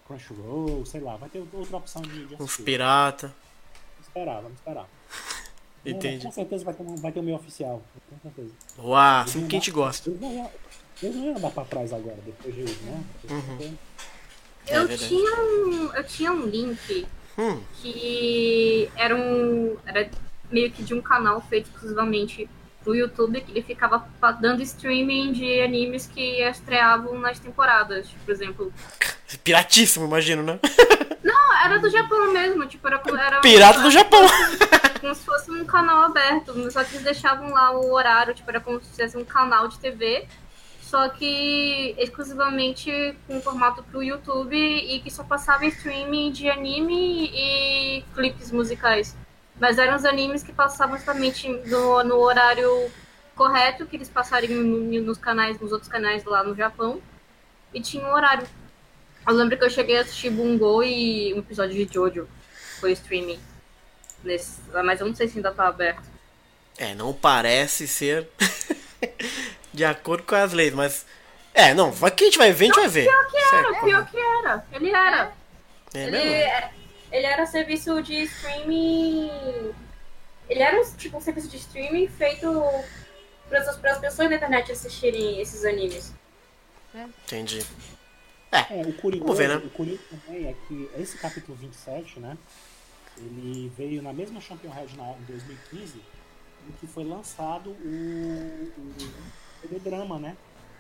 [0.07, 3.27] Crunchyroll, sei lá, vai ter outra opção de, de Uns pirata.
[3.27, 4.87] Vamos esperar, vamos esperar.
[5.85, 6.25] Entendi.
[6.25, 8.53] Com certeza vai ter, um- vai ter o meu oficial, com certeza.
[8.77, 10.09] Uau, assim que a gente gosta.
[10.09, 10.51] Eles não, iam-
[11.01, 13.03] eles não iam andar pra trás agora, depois de, né?
[13.29, 13.75] Uhum.
[14.67, 15.07] Eu, É verdade.
[15.09, 17.05] tinha um, eu tinha um link
[17.37, 19.75] Hum, que era um.
[19.85, 20.09] Era
[20.53, 22.49] meio que de um canal feito exclusivamente
[22.83, 24.05] pro YouTube, que ele ficava
[24.39, 28.07] dando streaming de animes que estreavam nas temporadas.
[28.25, 28.73] Por exemplo.
[29.43, 30.59] piratíssimo, imagino, né?
[31.23, 34.21] Não, era do Japão mesmo, tipo, era, era Pirata do Japão.
[35.03, 38.61] como se fosse um canal aberto, só que eles deixavam lá o horário, tipo, era
[38.61, 40.25] como se fosse um canal de TV,
[40.81, 48.05] só que exclusivamente com formato pro YouTube e que só passava streaming de anime e
[48.13, 49.17] clipes musicais.
[49.63, 52.91] Mas eram os animes que passavam justamente no, no horário
[53.33, 57.01] correto, que eles passariam no- nos canais, nos outros canais lá no Japão,
[57.73, 58.45] e tinha um horário.
[59.25, 62.27] Eu lembro que eu cheguei a assistir Bungo e um episódio de Jojo.
[62.81, 63.39] Foi streaming.
[64.21, 66.03] Nesse, mas eu não sei se ainda tá aberto.
[66.77, 68.27] É, não parece ser
[69.73, 71.05] de acordo com as leis, mas.
[71.53, 73.07] É, não, vai que a gente vai ver, a gente vai ver.
[73.07, 74.65] Era, pior que era.
[74.73, 75.31] Ele era.
[75.93, 76.71] É ele, é-
[77.13, 79.29] ele era serviço de streaming.
[80.49, 82.51] Ele era um, tipo um serviço de streaming feito
[83.47, 86.11] para as pessoas na internet assistirem esses animes.
[86.93, 87.63] Entendi.
[88.51, 89.55] É, o curioso, Vamos ver, né?
[89.55, 92.37] o curioso também é que esse capítulo 27, né?
[93.17, 95.97] Ele veio na mesma Champion na, em 2015,
[96.67, 98.95] em que foi lançado o, o
[99.61, 100.35] TV drama, né?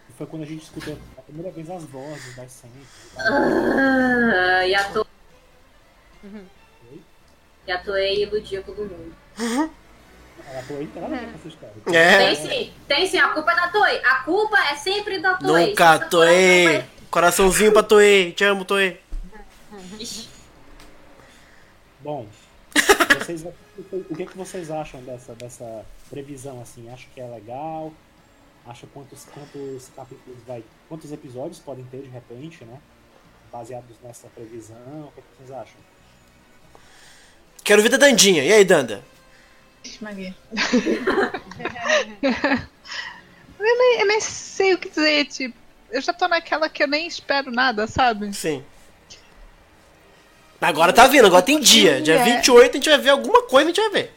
[0.09, 2.75] E foi quando a gente escutou a primeira vez as vozes das cenas.
[2.75, 3.17] e.
[3.17, 5.02] Ah, e a.
[6.23, 6.45] Uhum.
[7.65, 9.15] E a Toei iludia todo mundo.
[10.45, 11.75] Ela foi com essa história.
[11.85, 14.01] Tem É, sim, tem sim, a culpa é da Toei.
[14.03, 15.69] A culpa é sempre da Toei.
[15.69, 16.83] nunca, Toei.
[17.09, 18.33] Coraçãozinho pra Toei.
[18.33, 18.99] Te amo, Toei.
[22.01, 22.27] Bom,
[23.19, 23.45] vocês,
[23.91, 26.89] o que, que vocês acham dessa, dessa previsão assim?
[26.89, 27.93] Acha que é legal?
[28.65, 30.63] Acha quantos, quantos capítulos vai.
[30.89, 32.79] Quantos episódios podem ter de repente, né?
[33.51, 35.07] Baseados nessa previsão.
[35.07, 35.75] O que, que vocês acham?
[37.63, 38.43] Quero ver da Dandinha.
[38.43, 39.03] E aí, Danda?
[40.01, 40.35] Maria.
[42.21, 45.55] eu, nem, eu nem sei o que dizer, tipo,
[45.91, 48.33] eu já tô naquela que eu nem espero nada, sabe?
[48.33, 48.63] Sim.
[50.59, 52.01] Agora tá vindo, agora tem dia.
[52.01, 52.23] Dia É.
[52.23, 54.13] 28 a gente vai ver alguma coisa, a gente vai ver.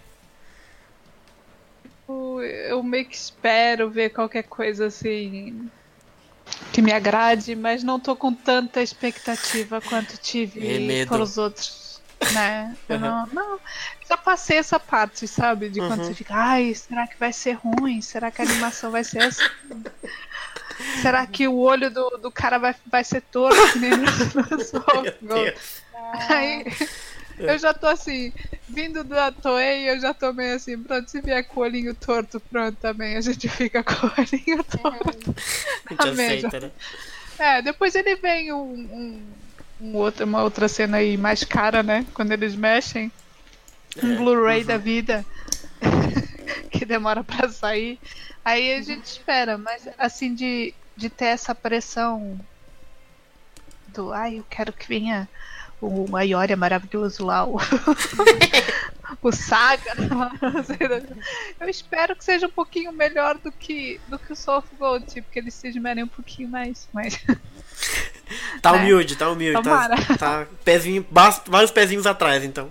[1.83, 5.69] Tipo, Eu meio que espero ver qualquer coisa assim
[6.73, 11.09] que me agrade, mas não tô com tanta expectativa quanto tive medo.
[11.09, 11.67] para os outros,
[12.33, 12.77] né?
[12.89, 13.61] Eu não, não,
[14.09, 15.69] já passei essa parte, sabe?
[15.69, 16.05] De quando Uhum.
[16.07, 18.01] você fica, ai, será que vai ser ruim?
[18.01, 19.45] Será que a animação vai ser assim?
[21.01, 23.57] Será que o olho do, do cara vai, vai ser torto.
[26.29, 26.65] Aí
[27.39, 28.33] eu já tô assim,
[28.69, 32.41] vindo da Toei, eu já tô meio assim, pronto, se vier com o olhinho torto,
[32.41, 35.35] pronto, também a gente fica com o olhinho torto.
[35.87, 36.71] A gente aceita, né?
[37.39, 39.33] É, depois ele vem um, um,
[39.81, 42.07] um outro, uma outra cena aí mais cara, né?
[42.15, 43.11] Quando eles mexem.
[44.03, 45.25] um Blu-ray da vida
[46.71, 47.99] que demora pra sair.
[48.45, 52.39] Aí a gente espera, mas assim de, de ter essa pressão
[53.89, 55.29] do ai, eu quero que venha
[55.81, 57.59] o Ayoria maravilhoso lá, o,
[59.23, 59.93] o Saga.
[61.61, 65.31] Eu espero que seja um pouquinho melhor do que, do que o of Gold, tipo,
[65.31, 66.89] que eles se esmerem um pouquinho mais.
[66.93, 67.19] Mas...
[68.61, 68.79] Tá Né?
[68.83, 69.55] humilde, tá humilde.
[69.55, 70.17] Tá, Tomara.
[70.19, 72.71] tá pezinho, basta- vários pezinhos atrás, então.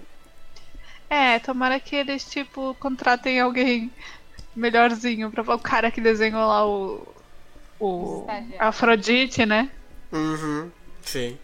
[1.10, 3.92] É, tomara que eles, tipo, contratem alguém
[4.56, 7.08] melhorzinho pra o cara que desenhou lá o.
[7.80, 8.26] O.
[8.60, 9.70] Afrodite, né?
[10.12, 11.38] Uhum, sim.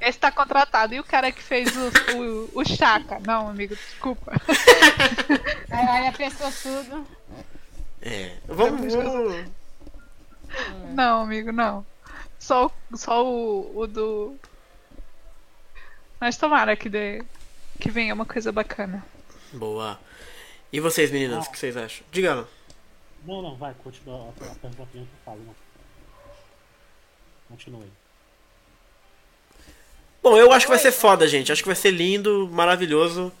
[0.00, 0.94] Esse tá contratado.
[0.94, 3.18] E o cara que fez o, o, o Chaka?
[3.26, 4.32] Não, amigo, desculpa.
[5.70, 7.06] Aí pensou tudo.
[8.02, 8.32] É.
[8.46, 8.94] Vamos.
[8.94, 9.44] vamos-
[10.94, 11.84] Não, amigo, não.
[12.44, 14.36] Só, o- só o, o do.
[16.20, 17.24] Mas tomara que dê.
[17.80, 19.02] Que venha uma coisa bacana.
[19.50, 19.98] Boa.
[20.70, 22.04] E vocês, meninas, o que vocês acham?
[22.12, 22.44] Diga lá.
[23.24, 25.40] Não, não, vai, continua a a pergunta que eu falo.
[25.46, 25.54] Não.
[27.48, 27.90] Continue.
[30.22, 31.50] Bom, eu acho que vai ser foda, gente.
[31.50, 33.32] Acho que vai ser lindo, maravilhoso.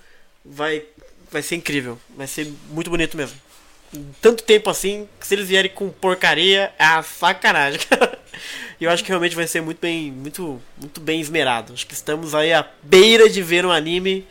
[0.42, 0.84] Vai,
[1.30, 1.98] vai ser incrível.
[2.10, 3.38] Vai ser muito bonito mesmo.
[4.22, 8.18] Tanto tempo assim, que se eles vierem com porcaria, é a sacanagem, cara.
[8.80, 11.72] E eu acho que realmente vai ser muito bem, muito, muito bem esmerado.
[11.72, 14.26] Acho que estamos aí à beira de ver um anime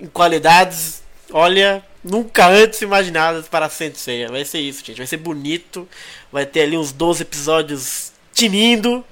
[0.00, 4.26] em qualidades, olha, nunca antes imaginadas para a Sensei.
[4.26, 4.98] Vai ser isso, gente.
[4.98, 5.88] Vai ser bonito.
[6.32, 9.04] Vai ter ali uns 12 episódios tinindo.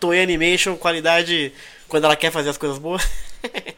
[0.00, 1.52] Toei Animation, qualidade
[1.88, 3.08] quando ela quer fazer as coisas boas.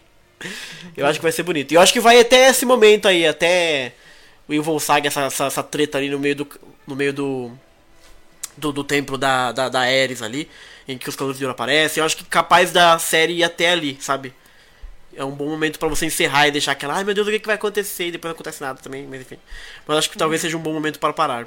[0.97, 1.73] eu acho que vai ser bonito.
[1.73, 3.93] E eu acho que vai até esse momento aí, até
[4.49, 6.49] o Evil Saga, essa, essa, essa treta ali no meio do.
[6.87, 7.53] No meio do.
[8.57, 10.49] Do, do templo da, da, da Ares ali,
[10.89, 12.01] em que os Cavaleiros de Ouro aparecem.
[12.01, 14.33] Eu acho que capaz da série ir até ali, sabe?
[15.15, 17.39] É um bom momento pra você encerrar e deixar aquela, ai meu Deus, o que,
[17.39, 18.09] que vai acontecer?
[18.09, 19.39] E depois não acontece nada também, mas enfim.
[19.87, 21.47] Mas acho que talvez seja um bom momento para parar.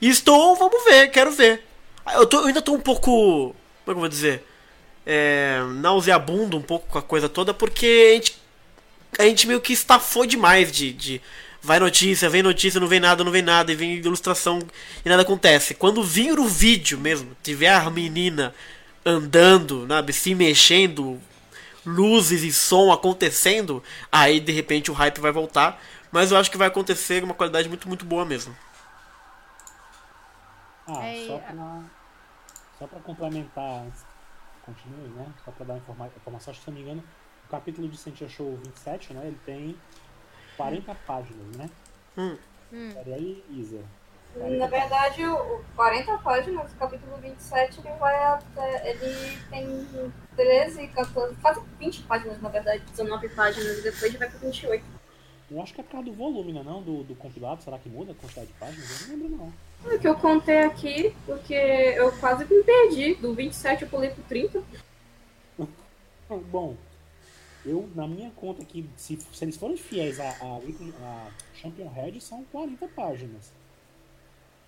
[0.00, 1.64] E estou, vamos ver, quero ver.
[2.14, 3.10] Eu, tô, eu ainda tô um pouco.
[3.10, 4.44] Como é que eu vou dizer?
[5.04, 8.36] É, nauseabundo um pouco com a coisa toda, porque a gente,
[9.18, 11.22] a gente meio que estafou demais de, de.
[11.66, 14.60] Vai notícia, vem notícia, não vem nada, não vem nada, e vem ilustração
[15.04, 15.74] e nada acontece.
[15.74, 18.54] Quando vir o vídeo mesmo, tiver a menina
[19.04, 21.20] andando, sabe, se mexendo,
[21.84, 25.82] luzes e som acontecendo, aí de repente o hype vai voltar.
[26.12, 28.56] Mas eu acho que vai acontecer uma qualidade muito, muito boa mesmo.
[30.86, 31.80] Ah, só pra,
[32.78, 33.86] só pra complementar,
[34.64, 35.26] continue, né?
[35.44, 37.02] Só pra dar informa informação, acho que se não me engano,
[37.44, 39.26] o capítulo de Sentia Show 27, né?
[39.26, 39.76] Ele tem
[40.56, 41.70] 40 páginas, né?
[42.16, 42.36] Hum.
[42.92, 43.80] Série aí, Isa.
[44.36, 48.90] Na verdade, o o 40 páginas, o capítulo 27, ele vai até.
[48.90, 54.38] Ele tem 13, 14, quase 20 páginas, na verdade, 19 páginas, e depois vai pra
[54.38, 54.84] 28.
[55.50, 56.62] Eu acho que é por causa do volume, né?
[56.62, 56.82] Não?
[56.82, 57.62] Do, do compilado.
[57.62, 59.02] Será que muda a quantidade de páginas?
[59.02, 59.92] Eu não lembro, não.
[59.92, 63.14] É que eu contei aqui, porque eu quase me perdi.
[63.14, 64.62] Do 27 eu pulei pro 30.
[66.50, 66.76] Bom,
[67.66, 70.58] eu, na minha conta aqui, se, se eles forem fiéis a, a,
[71.02, 73.52] a Champion Head, são 40 páginas.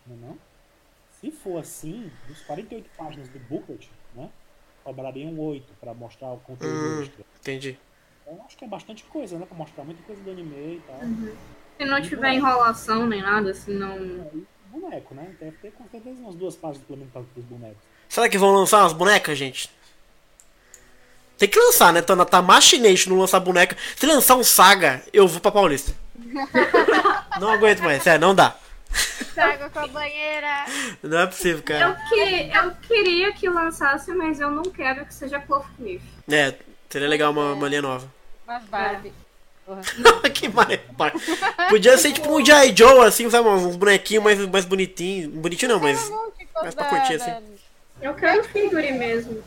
[0.07, 0.38] Não é não?
[1.20, 4.28] Se for assim, dos 48 páginas do booklet, né?
[4.84, 7.03] Cobrariam 8 para mostrar o conteúdo Hum.
[7.03, 7.24] extra.
[7.40, 7.78] Entendi.
[8.22, 9.46] Então acho que é bastante coisa, né?
[9.46, 11.01] Pra mostrar muita coisa do anime e tal.
[11.78, 13.96] Se não tiver enrolação nem nada, assim, não.
[14.34, 15.34] E boneco, né?
[15.40, 17.82] Deve ter com certeza umas duas páginas implementadas pros bonecos.
[18.09, 19.70] Será que vão lançar umas bonecas, gente?
[21.39, 22.03] Tem que lançar, né?
[22.03, 23.76] Tá, tá machination não lançar boneca.
[23.97, 25.93] Se lançar um saga, eu vou pra Paulista.
[27.41, 28.57] não aguento mais, sério, não dá.
[29.36, 30.64] Água com a banheira.
[31.01, 31.97] Não é possível, Eu, cara.
[32.09, 36.03] que, eu queria que lançasse, mas eu não quero que seja Cloverleaf.
[36.28, 36.55] É,
[36.91, 38.11] seria legal uma, uma linha nova.
[38.45, 39.12] Mas Barbie.
[40.34, 40.82] que maravilha.
[41.68, 42.74] Podia ser tipo um G.I.
[42.74, 43.49] Joe, assim, sabe?
[43.49, 45.30] Uns bonequinhos mais, mais bonitinhos.
[45.30, 46.11] Bonitinho não, mas.
[46.62, 47.32] Mas pra curtir, assim.
[48.01, 49.43] Eu quero figure mesmo.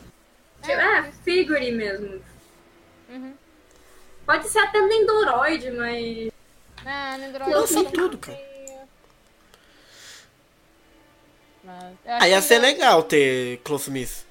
[0.68, 2.22] É, figure mesmo.
[3.08, 3.34] Uhum.
[4.24, 6.30] Pode ser até Nendoroid, mas.
[6.84, 7.92] Não, não durou Lança muito.
[7.92, 8.38] tudo, cara.
[12.06, 14.24] Aí ia ser não- legal ter Close Miss.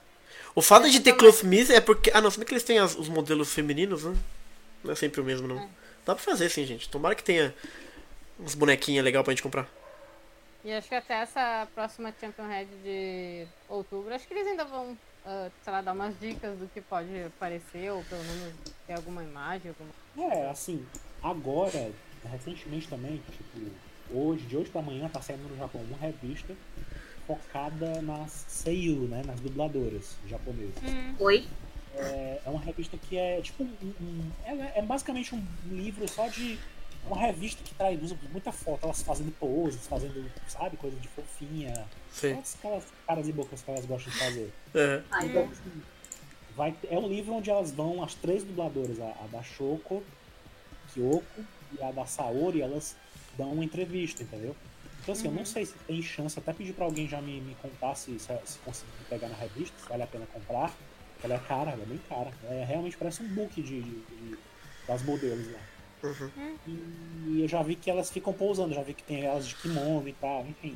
[0.53, 2.11] O fato de ter Close Miss é porque.
[2.13, 4.15] Ah, não, se bem que eles têm as- os modelos femininos, né?
[4.83, 5.57] Não é sempre o mesmo, não.
[6.05, 6.89] Dá pra fazer sim, gente.
[6.89, 7.53] Tomara que tenha
[8.39, 9.67] uns bonequinhos legais pra gente comprar.
[10.63, 14.97] E acho que até essa próxima Champion Head de outubro, acho que eles ainda vão,
[15.25, 18.53] ah, sei lá, dar umas dicas do que pode aparecer, ou pelo menos
[18.87, 20.85] ter alguma imagem, alguma É, assim,
[21.21, 21.91] agora,
[22.31, 23.71] recentemente também, tipo,
[24.13, 26.55] hoje, de hoje pra amanhã, tá saindo no Japão uma revista
[27.27, 30.75] focada nas seiyuu, né, nas dubladoras japonesas.
[31.19, 31.47] Oi?
[31.93, 33.67] É, é uma revista que é tipo um,
[34.01, 36.57] um- é, é basicamente um livro só de
[37.05, 41.73] uma revista que traz usa muita foto, elas fazendo poses, fazendo, sabe, coisa de fofinha.
[42.11, 42.27] Sim.
[42.31, 44.53] Aquelas, aquelas caras e bocas que elas gostam de fazer.
[44.75, 45.01] É.
[45.25, 45.81] Então, assim,
[46.55, 50.03] vai, é um livro onde elas vão, as três dubladoras, a, a da Shoko,
[50.93, 51.23] Kyoko
[51.77, 52.95] e a da Saori, elas
[53.37, 54.55] dão uma entrevista, entendeu?
[55.01, 57.55] Então assim, eu não sei se tem chance, até pedir pra alguém já me, me
[57.55, 60.75] contar se, se, se conseguir pegar na revista, se vale a pena comprar.
[61.23, 62.31] Ela é cara, ela é bem cara.
[62.43, 64.37] É, realmente parece um book de, de- de-
[64.87, 65.59] das modelos lá.
[66.03, 66.57] Uhum.
[67.27, 70.07] E eu já vi que elas ficam pousando, já vi que tem elas de kimono
[70.07, 70.75] e tal, enfim.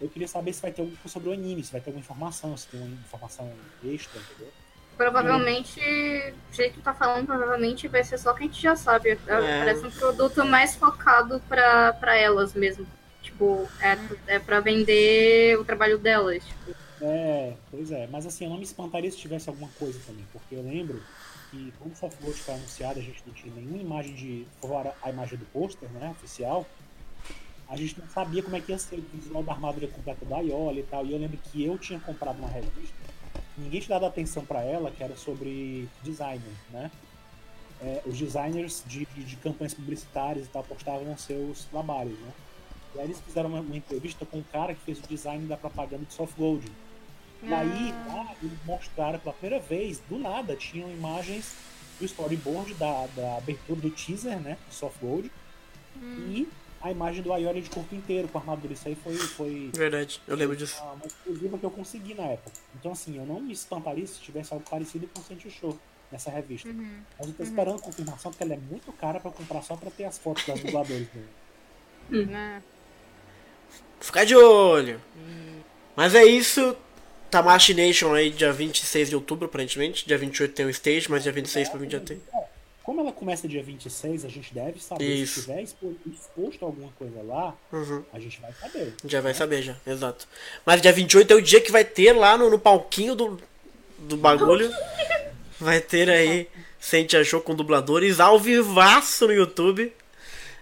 [0.00, 2.02] Eu queria saber se vai ter alguma coisa sobre o anime, se vai ter alguma
[2.02, 3.50] informação, se tem uma informação
[3.84, 4.52] extra, entendeu?
[4.96, 8.74] Provavelmente, do jeito que tu tá falando, provavelmente vai ser só que a gente já
[8.74, 9.10] sabe.
[9.10, 12.86] É, Parece um produto mais focado pra, pra elas mesmo.
[13.22, 13.98] Tipo, é,
[14.36, 16.42] é pra vender o trabalho delas.
[16.44, 20.24] Tipo, É, pois é, mas assim, eu não me espantaria se tivesse alguma coisa também,
[20.32, 21.02] porque eu lembro
[21.56, 24.46] que quando o Softgold foi anunciado, a gente não tinha nenhuma imagem de.
[24.60, 26.66] fora a imagem do pôster, né, oficial.
[27.68, 30.38] A gente não sabia como é que ia ser o visual da armadura completa da
[30.38, 31.04] Iola e tal.
[31.04, 32.94] E eu lembro que eu tinha comprado uma revista,
[33.58, 36.90] ninguém tinha dado atenção pra ela, que era sobre designer, né?
[37.80, 42.32] É, os designers de, de, de campanhas publicitárias e tal postavam seus trabalhos, né?
[42.94, 45.56] E aí eles fizeram uma, uma entrevista com um cara que fez o design da
[45.56, 46.70] propaganda de Soft Gold.
[47.42, 51.54] E aí, lá, eles mostraram pela primeira vez, do nada, tinham imagens
[51.98, 54.56] do storyboard da, da abertura do teaser, né?
[54.68, 55.30] Do Soft Gold.
[56.02, 56.48] E
[56.80, 58.72] a imagem do Aioli de corpo inteiro com a armadura.
[58.74, 60.82] Isso aí foi, foi Verdade, eu lembro disso.
[60.82, 62.52] uma, uma exclusiva que eu consegui na época.
[62.78, 65.78] Então, assim, eu não me espantaria se tivesse algo parecido com o Sente Show
[66.10, 66.68] nessa revista.
[67.18, 70.04] Mas eu tô esperando confirmação, porque ela é muito cara pra comprar só pra ter
[70.04, 72.26] as fotos das dubladoras dele.
[72.26, 72.62] Né?
[74.00, 75.00] Ficar de olho.
[75.96, 76.76] Mas é isso.
[77.30, 80.06] Tamashi Nation aí, dia 26 de outubro, aparentemente.
[80.06, 82.20] Dia 28 tem o stage, mas dia 26 pra mim já tem.
[82.82, 85.04] Como ela começa dia 26, a gente deve saber.
[85.04, 85.40] Isso.
[85.40, 88.04] Se tiver expo- exposto alguma coisa lá, Uhum.
[88.12, 88.94] a gente vai saber.
[89.04, 90.28] Já vai saber, já, exato.
[90.64, 93.40] Mas dia 28 é o dia que vai ter lá no, no palquinho do,
[93.98, 94.70] do bagulho.
[95.58, 96.48] Vai ter aí
[96.78, 99.92] Sente Achou com dubladores ao vivaço no YouTube.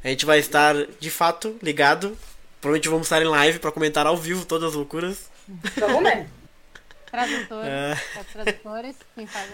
[0.03, 2.17] A gente vai estar, de fato, ligado.
[2.61, 5.29] Provavelmente vamos estar em live pra comentar ao vivo todas as loucuras.
[5.77, 6.27] vamos mesmo.
[7.15, 7.99] Tradutores, É.
[8.21, 9.51] os tradutores, quem faz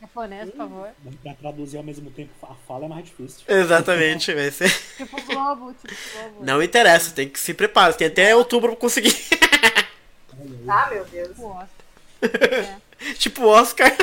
[0.00, 0.88] japonês, por favor.
[1.22, 3.42] Pra traduzir ao mesmo tempo a fala é mais difícil.
[3.46, 4.70] Exatamente, vai ser.
[4.96, 6.44] Tipo Globo, tipo Globo.
[6.44, 7.94] Não interessa, tem que se preparar.
[7.94, 9.14] Tem até outubro pra conseguir.
[10.66, 11.28] Ah, meu Deus.
[11.28, 12.80] Tipo Oscar.
[13.18, 13.96] tipo Oscar.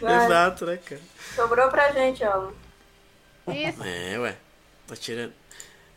[0.00, 0.26] Vai.
[0.26, 1.00] Exato, né, cara?
[1.34, 2.50] Sobrou pra gente, ó.
[3.52, 3.82] Isso.
[3.84, 4.36] É, ué.
[4.86, 5.32] Tá tirando.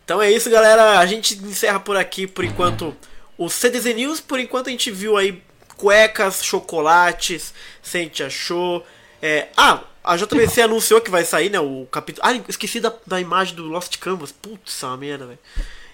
[0.06, 0.98] Então é isso, galera.
[1.00, 2.96] A gente encerra por aqui, por enquanto,
[3.40, 4.20] o CDZ News.
[4.22, 5.42] Por enquanto a gente viu aí
[5.78, 8.86] cuecas, chocolates, sente achou.
[9.22, 9.48] É...
[9.58, 11.60] Ah, a JBC anunciou que vai sair, né?
[11.60, 12.28] O capítulo.
[12.28, 14.32] Ah, esqueci da, da imagem do Lost Canvas.
[14.32, 15.40] Putz, uma merda, velho.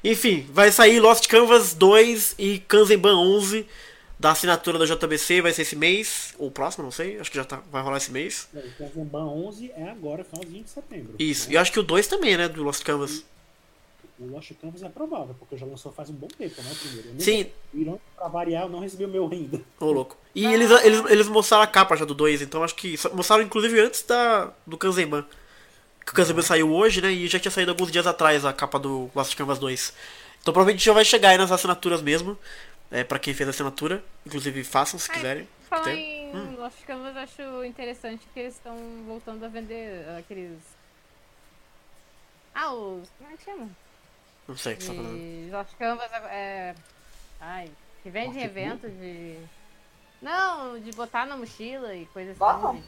[0.03, 3.65] Enfim, vai sair Lost Canvas 2 e Kanzenban 11
[4.19, 5.41] da assinatura da JBC.
[5.41, 7.19] Vai ser esse mês, ou próximo, não sei.
[7.19, 8.47] Acho que já tá, vai rolar esse mês.
[8.55, 11.15] É, O Kanzenban 11 é agora, finalzinho de setembro.
[11.19, 11.55] Isso, né?
[11.55, 12.47] e acho que o 2 também, né?
[12.47, 13.23] Do Lost Canvas.
[14.17, 16.71] O Lost Canvas é provável, porque já lançou faz um bom tempo, né?
[16.79, 17.09] Primeiro.
[17.09, 19.61] Eu Sim, o Irã, pra variar, eu não recebi o meu ainda.
[19.79, 20.17] Ô, louco.
[20.33, 22.95] E eles, eles, eles mostraram a capa já do 2, então acho que.
[23.13, 25.25] Mostraram inclusive antes da, do Kanzenban.
[26.05, 27.11] Que o Kanzenban saiu hoje, né?
[27.11, 29.93] E já tinha saído alguns dias atrás a capa do Lost Canvas 2.
[30.41, 32.37] Então provavelmente já vai chegar aí nas assinaturas mesmo.
[32.91, 34.01] É, pra quem fez a assinatura.
[34.25, 35.47] Inclusive façam se quiserem.
[35.67, 40.59] Falar em Lost Canvas, acho interessante que eles estão voltando a vender aqueles.
[42.53, 43.09] Ah, os.
[43.17, 43.69] Como é que chama?
[44.47, 45.77] Não sei o que você tá falando.
[45.77, 46.75] Canvas é.
[47.39, 47.71] Ai,
[48.03, 48.59] que vende Notebook?
[48.59, 49.39] evento de.
[50.21, 52.39] Não, de botar na mochila e coisa assim.
[52.39, 52.81] Bottom?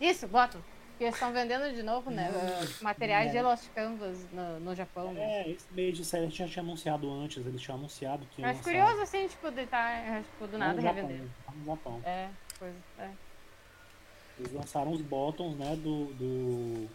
[0.00, 0.62] Isso, botam.
[0.90, 2.30] Porque eles estão vendendo de novo, né?
[2.30, 3.42] uh, materiais de é.
[3.42, 5.12] Lost Canvas no, no Japão.
[5.12, 5.42] né?
[5.42, 8.42] É, esse mês de série a gente já tinha anunciado antes, eles tinham anunciado que
[8.42, 11.26] acho lançar- curioso assim, tipo, de tá, tipo, do nada no Japão, revender.
[11.54, 12.00] no Japão.
[12.02, 12.76] É, coisa.
[12.98, 13.10] É.
[14.38, 16.88] Eles lançaram os bottoms, né, do, do-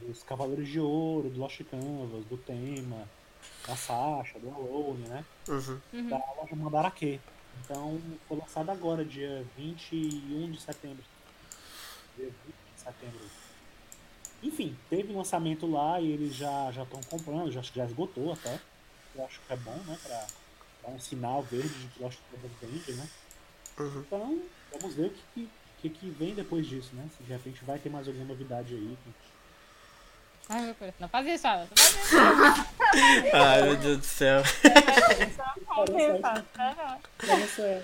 [0.00, 3.08] dos Cavaleiros de Ouro, do Lost Canvas, do Tema,
[3.66, 6.08] da Sasha, do Alone, né, Uhum.
[6.08, 7.20] da loja Mandarake.
[7.64, 11.04] Então, foi lançado agora, dia 21 de setembro.
[12.16, 12.34] Dia 20
[12.74, 13.20] de setembro.
[14.42, 18.58] Enfim, teve um lançamento lá e eles já já estão comprando, já, já esgotou até.
[19.14, 20.26] Eu acho que é bom, né, pra
[20.82, 23.08] dar um sinal verde de que Lost Canvas vende, né.
[23.78, 24.00] Uhum.
[24.00, 24.42] Então,
[24.72, 25.50] vamos ver o que, que,
[25.82, 27.06] que, que vem depois disso, né?
[27.16, 28.96] Se de repente vai ter mais alguma novidade aí.
[30.52, 30.96] Ai, meu coração.
[31.00, 31.68] Não faz isso, Alan.
[31.70, 32.16] Não faz isso.
[33.36, 34.42] Ai, meu Deus do céu.
[37.20, 37.82] Essa é.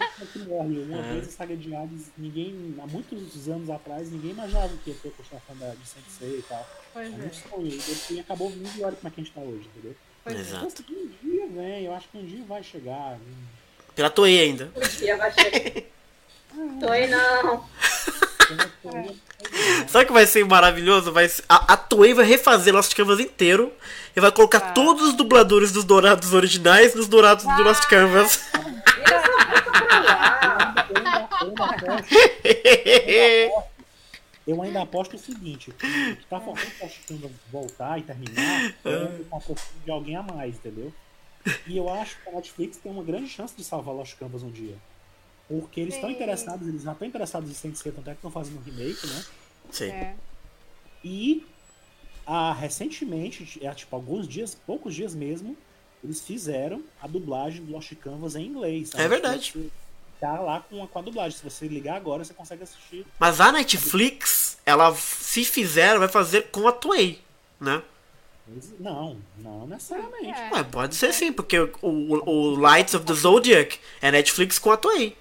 [0.49, 4.97] Uma vez a saga de Hades, ninguém, há muitos anos atrás, ninguém imaginava que ia
[4.97, 6.69] ter a continuação da, de Sensei e tal.
[6.93, 7.25] Pois É é.
[7.25, 7.81] um sonho.
[8.11, 9.95] E acabou vindo e olha como é que a gente tá hoje, entendeu?
[10.25, 10.41] Pois.
[10.41, 10.85] Exato.
[10.91, 13.17] Um dia vem, eu acho que um dia vai chegar.
[13.95, 14.73] Pela Toei ainda.
[14.75, 15.83] O dia vai chegar.
[16.81, 17.65] Tô aí não.
[19.89, 21.13] Sabe o que vai ser maravilhoso?
[21.13, 23.73] Vai ser- a, a Toei vai refazer Lost Canvas inteiro
[24.15, 24.73] e vai colocar Ah.
[24.73, 28.41] todos os dubladores dos dourados originais nos dourados do Lost Canvas.
[34.47, 35.75] eu ainda- aposto- o seguinte, o
[36.29, 40.93] tá faltando pra Chicago voltar e terminar é uma profissão de alguém a mais, entendeu?
[41.67, 44.51] E eu acho que a Netflix tem uma grande chance de salvar Lost Canvas um
[44.51, 44.75] dia.
[45.49, 48.59] Porque eles estão interessados, eles já estão interessados em Sensei, tanto é que estão fazendo
[48.59, 49.25] um remake, né?
[49.71, 49.91] Sim.
[49.91, 50.17] É.
[51.05, 51.47] E
[52.27, 55.57] ah, recentemente, é, tipo, alguns dias, poucos dias mesmo,
[56.03, 58.93] eles fizeram a dublagem do Lost Canvas em inglês.
[58.95, 59.53] É verdade.
[59.53, 59.71] Você
[60.19, 61.37] Tá lá com a, com a dublagem.
[61.37, 63.07] Se você ligar agora, você consegue assistir.
[63.19, 67.21] Mas a Netflix, ela, se fizer, vai fazer com a Toei,
[67.61, 67.83] né?
[68.79, 70.39] Não, não necessariamente.
[70.39, 70.51] É.
[70.55, 74.71] Ué, pode ser sim, porque o, o, o Lights of the Zodiac é Netflix com
[74.71, 75.17] a Toei.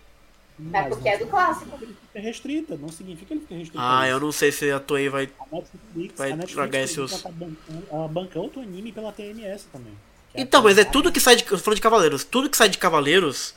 [0.57, 1.77] É Mas porque é do clássico.
[1.81, 3.79] Ele fica restrita, não significa que ele fica restrito.
[3.79, 5.29] Ah, eu não sei se a Toei vai.
[5.39, 7.23] A Netflix, vai a Netflix largar por esse exemplo, osso.
[7.23, 9.93] tá ela banca outro anime pela TNS também.
[10.33, 11.43] Então, mas é tudo que sai de.
[11.43, 13.53] Falando de Cavaleiros, tudo que sai de Cavaleiros,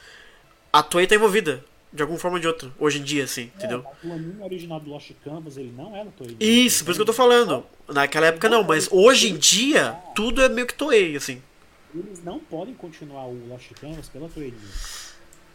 [0.72, 1.64] a Toei tá envolvida.
[1.90, 2.70] De alguma forma ou de outra.
[2.78, 3.78] Hoje em dia, assim, entendeu?
[3.78, 6.36] É, mas O anime original do Lost Canvas, ele não é da Toei.
[6.38, 7.64] Isso, por isso que eu tô falando.
[7.88, 11.40] Naquela época não, mas hoje em dia, tudo é meio que Toei, assim.
[11.94, 14.52] Eles não podem continuar o Lost Canvas pela Toei.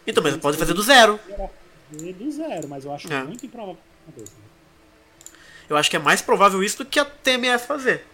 [0.05, 1.19] Então, mas pode fazer do zero.
[1.91, 3.23] Do zero, mas eu acho É.
[3.23, 4.35] muito improvável que aconteça.
[5.69, 8.05] Eu acho que é mais provável isso do que a TMS fazer.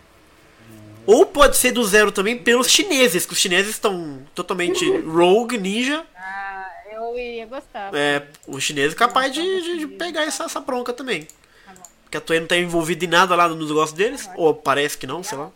[1.05, 6.05] Ou pode ser do zero também pelos chineses, que os chineses estão totalmente rogue, ninja.
[6.15, 7.93] Ah, eu iria gostar.
[7.95, 11.23] É, o chinês é capaz de, de- de pegar essa, essa bronca também.
[11.65, 11.81] Tá bom.
[12.03, 14.29] Porque a Toei não tá envolvida em nada lá no negócio deles.
[14.35, 15.49] Ou parece que não, sei lá.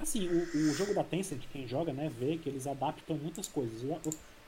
[0.00, 3.82] Assim, o, o jogo da Tencent, quem joga, né, vê que eles adaptam muitas coisas.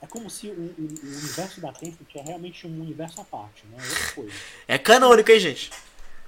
[0.00, 3.66] É como se o, o- o universo da Tencent é realmente um universo à parte,
[3.66, 3.78] né?
[3.80, 4.32] Outra coisa.
[4.68, 5.70] É canônico, hein, gente?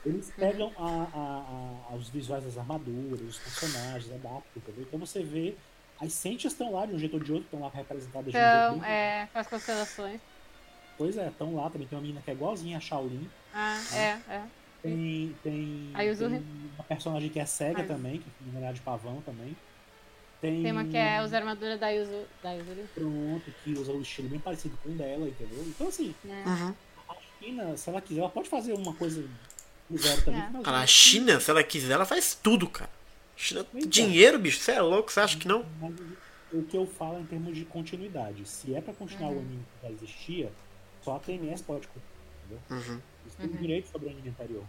[0.07, 4.85] Eles pegam a, a- a- os visuais das armaduras, os personagens, adaptam, entendeu?
[4.87, 5.55] Então você vê,
[6.01, 8.41] as Sentias estão lá de um jeito ou de outro, estão lá representadas de um
[8.41, 10.21] Então, jeito bem- é, com as constelações.
[10.97, 11.87] Pois é, estão lá também.
[11.87, 13.29] Tem uma menina que é igualzinha a Shaolin.
[13.53, 14.43] Ah, é, é.
[14.83, 15.93] Tem, tem,
[16.31, 16.43] tem
[16.75, 17.87] uma personagem que é cega Ah.
[17.87, 19.57] também, que é mulher de pavão também.
[20.41, 22.51] Tem, Tem uma que é os armaduras da Yuzu, da.
[22.95, 25.65] Pronto, que usa o estilo bem parecido com o dela, entendeu?
[25.67, 26.15] Então assim?
[26.25, 26.75] Uhum.
[27.09, 29.25] a China, se ela quiser, ela pode fazer uma coisa
[29.91, 30.41] do zero também.
[30.41, 30.51] É.
[30.51, 32.91] que a vamos- China, se ela quiser, ela faz tudo, cara.
[33.37, 33.89] China, Então.
[33.89, 35.65] dinheiro, bicho, você é louco, você acha que não?
[35.81, 35.95] Mas
[36.53, 38.47] o que eu falo é em termos de continuidade.
[38.49, 40.53] Se é pra continuar o anime que já existia,
[41.03, 42.61] só a TMS pode continuar, entendeu?
[42.95, 43.01] Uhum.
[43.25, 44.65] Eles têm direito sobre o anime anterior.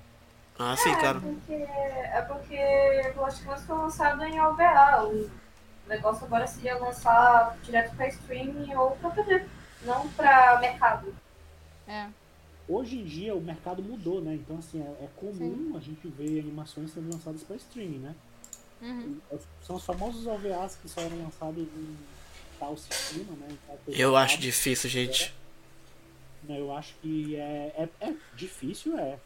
[0.57, 1.22] Ah, sim, É claro.
[1.22, 5.03] porque, é porque Lost Canvas foi lançado em OVA.
[5.05, 5.30] O
[5.90, 9.46] negócio agora seria lançar direto pra streaming ou pra TV,
[9.84, 11.14] não pra mercado.
[11.88, 12.08] É.
[12.68, 14.36] Hoje em dia o mercado mudou, né?
[14.36, 18.16] Então assim, é, é comum a gente ver animações sendo lançadas para streaming, né?
[18.82, 19.20] Uhum.
[19.62, 21.98] São os famosos OVAs que só eram lançados em
[22.58, 23.58] tal sistema, né?
[23.68, 25.34] tal Eu acho difícil, gente.
[26.44, 29.20] Né, Eu acho que é, é, é difícil, é.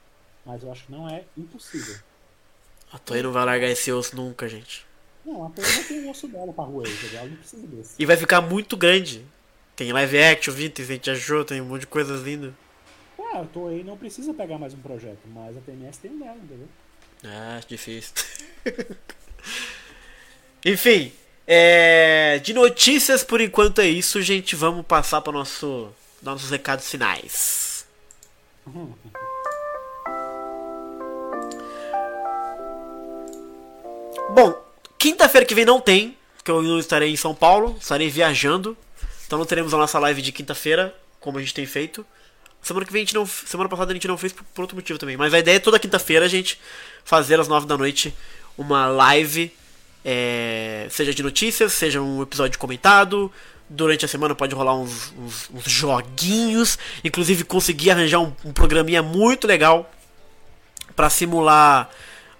[0.45, 1.97] Mas eu acho que não é impossível.
[2.91, 4.86] A Toei não vai largar esse osso nunca, gente.
[5.26, 7.19] Não, a tem o osso dela pra roer, entendeu?
[7.19, 7.95] Ela não precisa desse.
[7.97, 9.26] E vai ficar muito grande.
[9.76, 12.53] Tem live action, vindo, tem gente achou, tem um monte de coisas lindas.
[13.17, 16.36] Ah, a Toei não precisa pegar mais um projeto, mas a TMS tem o dela,
[16.36, 16.67] entendeu?
[17.24, 18.13] Ah, difícil.
[20.65, 21.11] Enfim,
[21.47, 24.55] é, de notícias por enquanto é isso, gente.
[24.55, 25.89] Vamos passar para nosso
[26.21, 27.86] nossos recados finais.
[34.30, 34.62] Bom,
[35.03, 38.77] quinta-feira que vem não tem, porque eu não estarei em São Paulo, estarei viajando.
[39.27, 42.05] Então não teremos a nossa live de quinta-feira, como a gente tem feito.
[42.61, 43.25] Semana que vem a gente não.
[43.25, 45.17] Semana passada a gente não fez por, outro motivo também.
[45.17, 46.57] Mas a ideia é toda quinta-feira a gente
[47.03, 48.13] fazer às nove da noite
[48.57, 49.51] uma live.
[50.05, 53.29] é, seja de notícias, seja um episódio comentado.
[53.69, 56.77] Durante a semana pode rolar uns, uns- uns joguinhos.
[57.03, 59.89] Inclusive consegui arranjar um, um programinha muito legal
[60.95, 61.89] para simular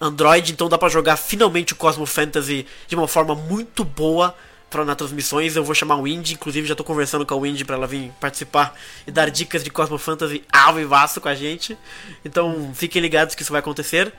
[0.04, 4.36] Android, então dá pra jogar finalmente o Cosmo Fantasy de uma forma muito boa
[4.70, 5.56] para nas transmissões.
[5.56, 8.12] Eu vou chamar o Indy, inclusive já tô conversando com a Indy para ela vir
[8.20, 8.76] participar
[9.08, 11.78] e dar dicas de Cosmo Fantasy ao vivaço com a gente.
[12.26, 14.12] Então fiquem ligados que isso vai acontecer.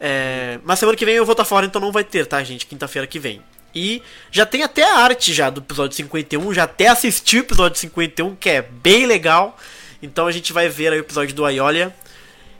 [0.00, 2.66] É, mas semana que vem eu vou estar fora, então não vai ter, tá, gente?
[2.66, 3.42] Quinta-feira que vem.
[3.74, 7.78] E já tem até a arte já do episódio 51, já até assisti o episódio
[7.78, 9.58] 51, que é bem legal.
[10.02, 11.94] Então a gente vai ver aí o episódio do Aiolia.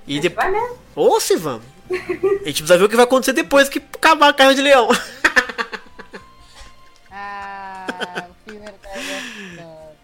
[0.07, 0.47] E depois.
[0.95, 1.76] Ou se vamos.
[2.45, 4.89] A gente precisa ver o que vai acontecer depois que acabar a Carne de Leão.
[7.11, 8.69] Ah, o filme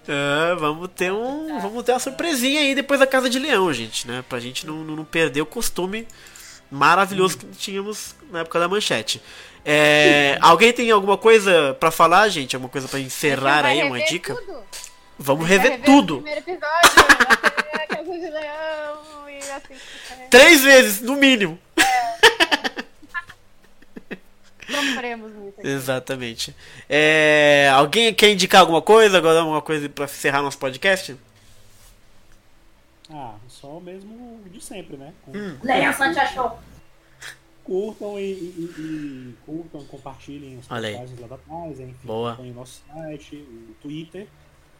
[0.09, 1.61] É, vamos ter um.
[1.61, 4.25] Vamos ter uma surpresinha aí depois da Casa de Leão, gente, né?
[4.29, 6.07] Pra gente não, não perder o costume
[6.71, 9.23] maravilhoso que tínhamos na época da manchete.
[9.65, 12.57] É, alguém tem alguma coisa pra falar, gente?
[12.57, 14.37] Alguma coisa pra encerrar aí, uma dica?
[15.19, 16.15] Vamos rever O tudo.
[16.17, 16.91] primeiro episódio,
[17.75, 19.75] a Casa de Leão e assim.
[20.19, 21.59] é, Três vezes, no mínimo.
[24.73, 25.69] Sofremos muito aqui.
[25.69, 26.55] Exatamente.
[26.89, 29.19] É, alguém quer indicar alguma coisa?
[29.19, 31.17] Agora alguma coisa pra encerrar nosso podcast?
[33.11, 35.13] Ah, só mesmo de sempre, né?
[35.25, 35.57] Com- Hum.
[35.63, 36.59] Leia Santia Show.
[37.65, 42.37] Curtam e, e- e- curtam, compartilhem as postagens lá da Paz, enfim, Boa.
[42.41, 44.27] o nosso site, o Twitter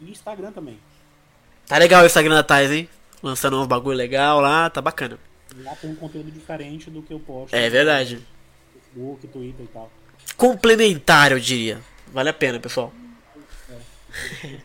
[0.01, 0.79] e Instagram também.
[1.69, 2.89] Tá legal o Instagram da Thais, hein?
[3.23, 5.17] Lançando uns bagulho legal lá, tá bacana.
[5.59, 8.19] Lá tem um conteúdo diferente do que eu posto É verdade.
[8.93, 9.91] Facebook, Twitter e tal.
[10.37, 11.81] Complementar, eu diria.
[12.13, 12.93] Vale a pena, pessoal.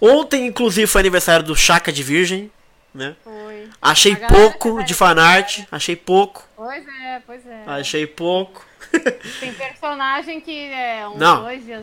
[0.00, 2.50] Ontem, inclusive, foi aniversário do Chaka de Virgem,
[2.94, 3.14] né?
[3.22, 3.68] Foi.
[3.80, 7.62] Achei pouco de fanart, achei pouco, Pois é, pois é.
[7.66, 8.66] achei pouco.
[9.40, 11.42] Tem personagem que é uns Não.
[11.44, 11.82] dois dias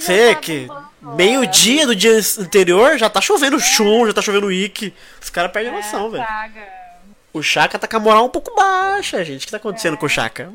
[0.00, 0.66] Sei tá que
[1.00, 4.92] meio-dia do dia anterior já tá chovendo chum, já tá chovendo wiki.
[5.22, 6.24] Os caras perdem É, noção, velho.
[7.36, 9.42] O Chaka tá com a moral um pouco baixa, gente.
[9.42, 10.50] O que tá acontecendo com o Chaka?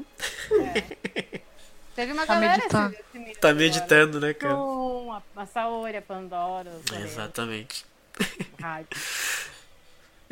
[1.96, 2.96] Teve uma Tá galera meditando.
[3.40, 3.54] Tá agora.
[3.54, 4.56] meditando, né, cara?
[4.56, 6.72] Tum, a, a Saori, a Pandora,
[7.04, 7.86] Exatamente.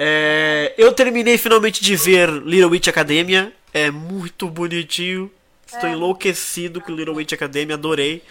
[0.02, 3.52] É, eu terminei finalmente de ver Little Witch Academia.
[3.74, 5.30] É muito bonitinho.
[5.68, 8.24] Estou enlouquecido com Little Witch Academia, adorei.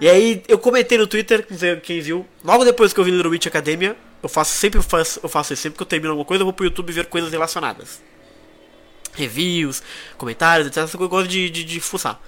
[0.00, 3.10] E aí eu comentei no Twitter, não sei quem viu, logo depois que eu vi
[3.10, 6.10] Little Witch Academia, eu faço sempre eu faço, eu faço isso, sempre que eu termino
[6.10, 8.02] alguma coisa, eu vou pro YouTube ver coisas relacionadas.
[9.14, 9.82] Reviews,
[10.16, 10.94] comentários, etc.
[11.00, 12.20] Eu gosto de, de, de fuçar.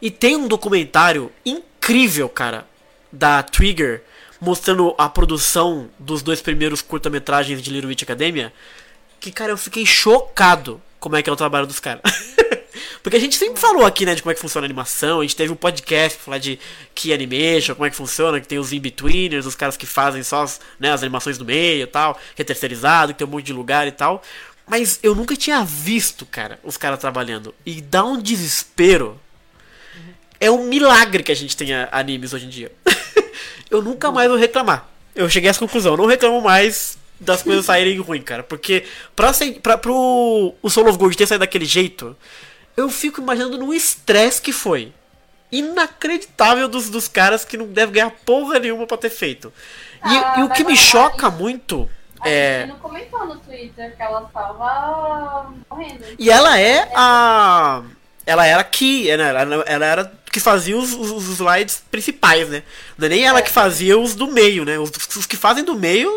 [0.00, 2.66] E tem um documentário incrível, cara,
[3.10, 4.02] da Trigger,
[4.40, 8.52] mostrando a produção dos dois primeiros curta-metragens de Little Witch Academia.
[9.18, 12.02] Que, cara, eu fiquei chocado como é que é o trabalho dos caras.
[13.02, 15.20] Porque a gente sempre falou aqui, né, de como é que funciona a animação.
[15.20, 16.58] A gente teve um podcast pra falar de
[16.94, 20.42] Key Animation, como é que funciona, que tem os in-betweeners, os caras que fazem só
[20.42, 23.46] as, né, as animações do meio e tal, que é terceirizado, que tem um monte
[23.46, 24.22] de lugar e tal.
[24.66, 27.54] Mas eu nunca tinha visto, cara, os caras trabalhando.
[27.64, 29.20] E dá um desespero.
[30.40, 32.72] É um milagre que a gente tenha animes hoje em dia.
[33.70, 34.88] eu nunca mais vou reclamar.
[35.14, 35.92] Eu cheguei a essa conclusão.
[35.92, 38.42] Eu não reclamo mais das coisas saírem ruim, cara.
[38.42, 38.84] Porque
[39.14, 39.32] pra,
[39.62, 42.16] pra, pro o Soul of Gold ter saído daquele jeito,
[42.76, 44.92] eu fico imaginando no estresse que foi.
[45.50, 49.52] Inacreditável dos, dos caras que não devem ganhar porra nenhuma pra ter feito.
[50.04, 51.88] E, Ah, e o que me choca muito
[52.20, 52.60] A é.
[52.60, 56.04] gente não comentou no Twitter que ela tava morrendo.
[56.18, 57.82] E ela é a.
[58.24, 59.08] Ela era que.
[59.10, 62.62] Ela, ela- ela era que fazia os, os- os slides principais, né?
[62.98, 64.78] Não é nem ela que fazia os do meio, né?
[64.78, 66.10] Os, os que fazem do meio,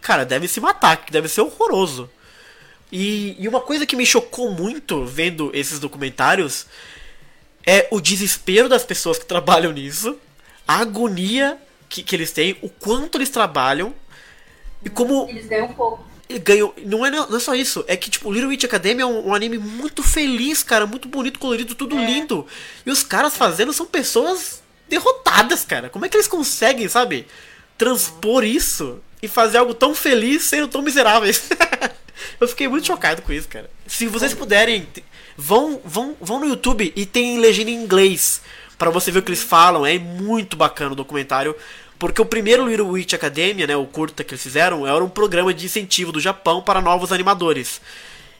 [0.00, 2.10] cara, deve se matar, que deve ser horroroso.
[2.92, 6.66] E, e uma coisa que me chocou muito vendo esses documentários
[7.66, 10.18] é o desespero das pessoas que trabalham nisso,
[10.68, 11.56] a agonia
[11.88, 13.94] que, que eles têm, o quanto eles trabalham
[14.84, 16.04] e como Eles ganham um pouco.
[16.42, 16.74] ganhou.
[16.84, 17.84] Não é, não é só isso.
[17.86, 20.86] É que, tipo, Little Witch Academia é um, um anime muito feliz, cara.
[20.86, 22.46] Muito bonito, colorido, tudo lindo.
[22.84, 25.88] E os caras fazendo são pessoas derrotadas, cara.
[25.88, 27.26] Como é que eles conseguem, sabe?
[27.78, 31.48] Transpor isso e fazer algo tão feliz sendo tão miseráveis.
[32.40, 33.70] Eu fiquei muito chocado com isso, cara.
[33.86, 34.86] Se vocês puderem,
[35.36, 38.42] vão, vão, vão no YouTube e tem legenda em inglês.
[38.78, 39.86] Pra você ver o que eles falam.
[39.86, 41.54] É muito bacana o documentário.
[41.98, 45.54] Porque o primeiro Little Witch Academia, né, o curta que eles fizeram, era um programa
[45.54, 47.80] de incentivo do Japão para novos animadores.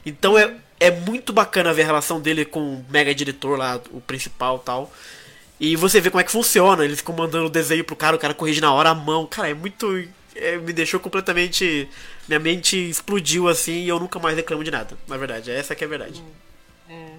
[0.05, 4.01] Então é, é muito bacana ver a relação dele com o mega diretor lá, o
[4.01, 4.91] principal tal.
[5.59, 6.83] E você vê como é que funciona.
[6.83, 9.25] Eles ficam mandando o desenho pro cara, o cara corrige na hora a mão.
[9.25, 9.87] Cara, é muito.
[10.35, 11.87] É, me deixou completamente.
[12.27, 14.97] Minha mente explodiu assim e eu nunca mais reclamo de nada.
[15.07, 16.23] Na verdade, essa que é a verdade.
[16.89, 17.09] É.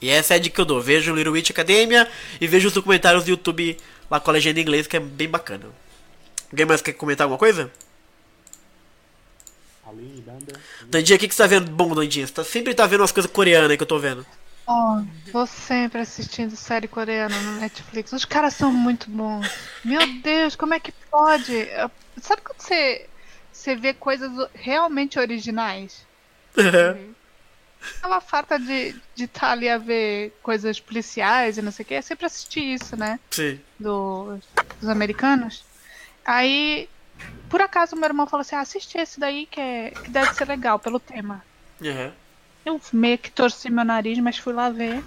[0.00, 0.80] E essa é a dica que eu dou.
[0.80, 2.08] Vejo o Little Witch Academia
[2.40, 3.78] e vejo os documentários do YouTube
[4.10, 5.66] lá com a legenda em inglês, que é bem bacana.
[6.50, 7.70] Alguém mais quer comentar alguma coisa?
[10.88, 12.26] Dandinha, o que, que você tá vendo bom, Dandinha?
[12.26, 14.26] Você tá, sempre tá vendo umas coisas coreanas aí que eu tô vendo.
[14.66, 18.12] Ó, tô sempre assistindo série coreana no Netflix.
[18.12, 19.72] Os caras são muito bons.
[19.84, 21.52] Meu Deus, como é que pode?
[22.20, 23.08] Sabe quando você,
[23.50, 26.06] você vê coisas realmente originais?
[28.00, 31.94] tava farta de de estar ali a ver coisas policiais e não sei o que.
[31.94, 33.18] Eu sempre assisti isso, né?
[33.30, 33.60] Sim.
[33.78, 34.38] do-
[34.80, 35.64] dos americanos.
[36.24, 36.88] Aí,
[37.48, 40.48] por acaso, meu irmão falou assim: ah, assiste esse daí que, é, que deve ser
[40.48, 41.44] legal pelo tema.
[41.82, 42.12] Aham.
[42.64, 45.02] Eu meio que torci meu nariz, mas fui lá ver.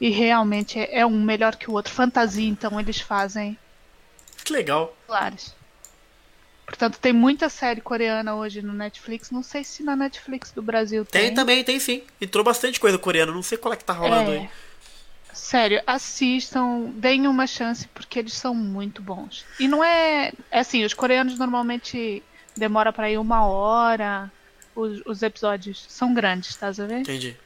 [0.00, 1.92] E realmente é, é um melhor que o outro.
[1.92, 3.58] Fantasia, então, eles fazem
[4.44, 4.96] Que legal.
[5.06, 5.54] claros.
[6.64, 9.30] Portanto, tem muita série coreana hoje no Netflix.
[9.32, 11.22] Não sei se na Netflix do Brasil tem.
[11.26, 12.04] Tem também, tem sim.
[12.20, 14.38] Entrou bastante coisa coreana, não sei qual é que tá rolando É.
[14.38, 14.50] aí.
[15.32, 19.44] Sério, assistam, deem uma chance porque eles são muito bons.
[19.58, 22.22] E não é, é assim, os coreanos normalmente
[22.56, 24.30] demora pra ir uma hora.
[24.74, 27.00] Os, os episódios são grandes, tá a ver?
[27.00, 27.36] Entendi.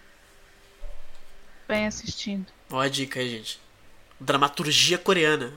[1.67, 2.47] Bem assistindo.
[2.71, 3.59] Olha a dica aí, gente.
[4.21, 5.53] Dramaturgia coreana.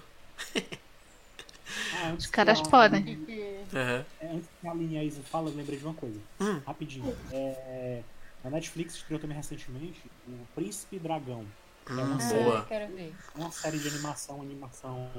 [1.93, 3.25] Ah, Os caras que a- podem.
[3.73, 6.19] É, antes que a Aline Aiza fala, eu lembrei de uma coisa.
[6.39, 6.59] Hum.
[6.65, 7.15] Rapidinho.
[7.31, 8.01] É,
[8.43, 11.45] na Netflix estreou também recentemente o Príncipe Dragão.
[11.85, 12.59] que é uma Hum, série- boa.
[12.59, 13.15] Ah, quero ver.
[13.35, 15.09] uma série de animação, animação.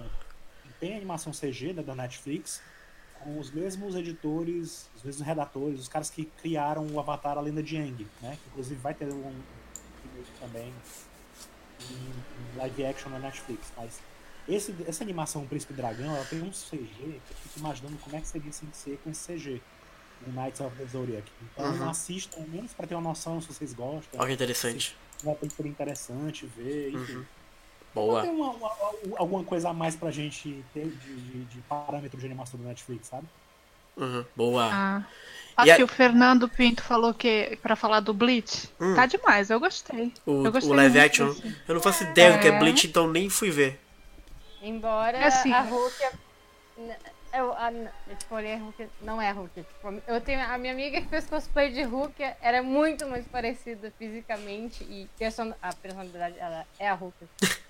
[0.80, 2.60] Tem animação CG da, da Netflix,
[3.22, 7.62] com os mesmos editores, os mesmos redatores, os caras que criaram o Avatar A Lenda
[7.62, 8.36] de Aang, né?
[8.42, 9.32] Que inclusive vai ter um
[10.02, 10.72] remake também
[11.90, 13.72] em, live action na Netflix.
[13.76, 14.00] Mas
[14.48, 18.20] esse, essa animação Príncipe Dragão, ela tem um CG que eu fico imaginando como é
[18.20, 19.60] que seria sem ser com esse CG.
[20.26, 21.30] No Knights of the Zodiac.
[21.42, 21.88] Então Uhum.
[21.88, 24.18] assistam, menos pra ter uma noção se vocês gostam.
[24.18, 24.96] Olha que interessante.
[25.22, 27.16] Vai ter interessante ver, enfim.
[27.18, 27.24] Uhum.
[28.06, 28.22] Boa.
[28.22, 28.70] Tem uma- uma-
[29.16, 33.08] alguma coisa a mais pra gente ter de, de- de parâmetro de animação do Netflix,
[33.08, 33.26] sabe?
[33.96, 34.24] Uhum.
[34.36, 34.68] Boa.
[34.72, 35.02] Ah.
[35.56, 38.68] Aqui a- o Fernando Pinto falou que para falar do Bleach.
[38.80, 38.94] Hum.
[38.94, 40.12] Tá demais, eu gostei.
[40.24, 41.28] O, eu gostei o live muito action.
[41.32, 41.56] desse.
[41.66, 42.58] Eu não faço ideia do que é É.
[42.60, 43.80] Bleach, então nem fui ver.
[44.62, 45.52] Embora É assim.
[45.52, 45.94] a Hulk.
[47.32, 48.88] É- Eu, a, eu, tipo, olhei Hulk.
[49.02, 49.55] Não é Hulk.
[49.55, 50.40] Tipo, eu tenho.
[50.40, 55.52] A minha amiga que fez cosplay de Hulk era muito mais parecida fisicamente e person,
[55.62, 57.16] a personalidade ela é a Hulk.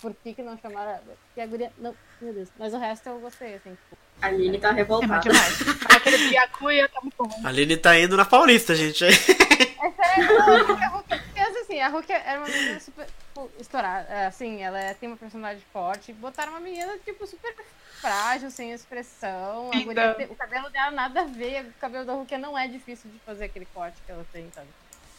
[0.00, 0.96] Por que, que não chamaram?
[1.26, 1.72] Porque a guria.
[1.78, 2.48] Não, meu Deus.
[2.58, 3.70] Mas o resto eu gostei, assim.
[3.70, 5.18] Tipo, A Aline tá É revoltada.
[5.20, 5.60] demais.
[5.96, 7.40] Aquele Byakuya tá muito bom.
[7.44, 9.04] A Aline tá indo na Paulista, gente.
[9.04, 14.06] É sério, não, a Hulk, pensa assim, a Hulk era uma menina super tipo, estourada,
[14.12, 17.54] é, assim, ela é- tem uma personalidade forte, botaram uma menina, tipo, super
[18.00, 22.58] frágil, sem expressão, guria o cabelo dela nada a ver, o cabelo da Hulk não
[22.58, 24.68] é difícil de fazer aquele corte que ela tem, sabe?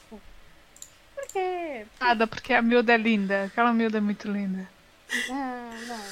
[0.04, 0.22] Tipo,
[1.16, 1.86] Por quê?
[2.00, 3.46] Nada, porque a miúda é linda.
[3.46, 4.68] Aquela miúda é muito linda.
[5.30, 6.06] Ah, não.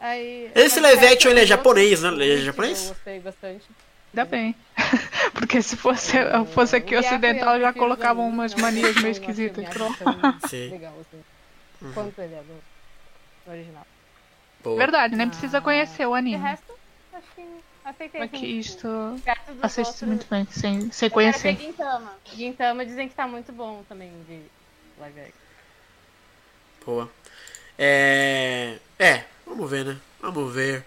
[0.00, 2.08] Aí, Esse live action, ele é japonês, né?
[2.08, 2.82] gostei Ele é japonês?
[2.82, 3.64] Eu gostei bastante.
[4.12, 4.56] Ainda bem.
[5.34, 6.12] Porque se fosse,
[6.52, 9.68] fosse aqui ocidental, já colocavam umas manias meio esquisitas.
[9.68, 9.96] Pronto.
[9.96, 10.70] tão Sim.
[10.70, 11.22] Legal, assim,
[11.82, 11.92] Uhum.
[11.92, 12.62] quanto ele é do
[13.46, 13.86] do original.
[14.62, 14.76] Boa.
[14.76, 16.36] Verdade, nem precisa conhecer o De anime.
[16.42, 16.72] resto,
[17.14, 17.46] acho que
[17.84, 18.20] aceitei.
[18.22, 18.60] Aqui
[19.62, 21.56] assim, isto muito bem, sem, sem Eu conhecer.
[21.56, 22.12] Gintama.
[22.26, 24.42] Gintama dizem que tá muito bom também de
[24.98, 25.34] live action.
[26.84, 27.10] Boa.
[27.78, 28.78] É.
[28.98, 29.96] É, vamos ver, né?
[30.20, 30.84] Vamos ver.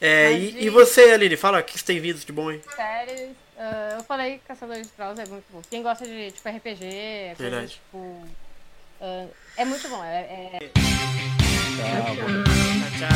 [0.00, 2.60] É, e, de- e você, Aline, fala o que você tem visto de bom aí?
[2.76, 5.62] Séries, ah, eu falei Caçadores de Trolls é muito bom.
[5.70, 7.68] Quem gosta de tipo RPG, coisas Verdade.
[7.72, 8.26] tipo.
[9.00, 10.02] Uh, é muito bom.
[10.04, 10.58] É, é...
[11.76, 12.16] Tchau.
[12.16, 13.08] Tchau.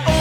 [0.00, 0.19] Tchau.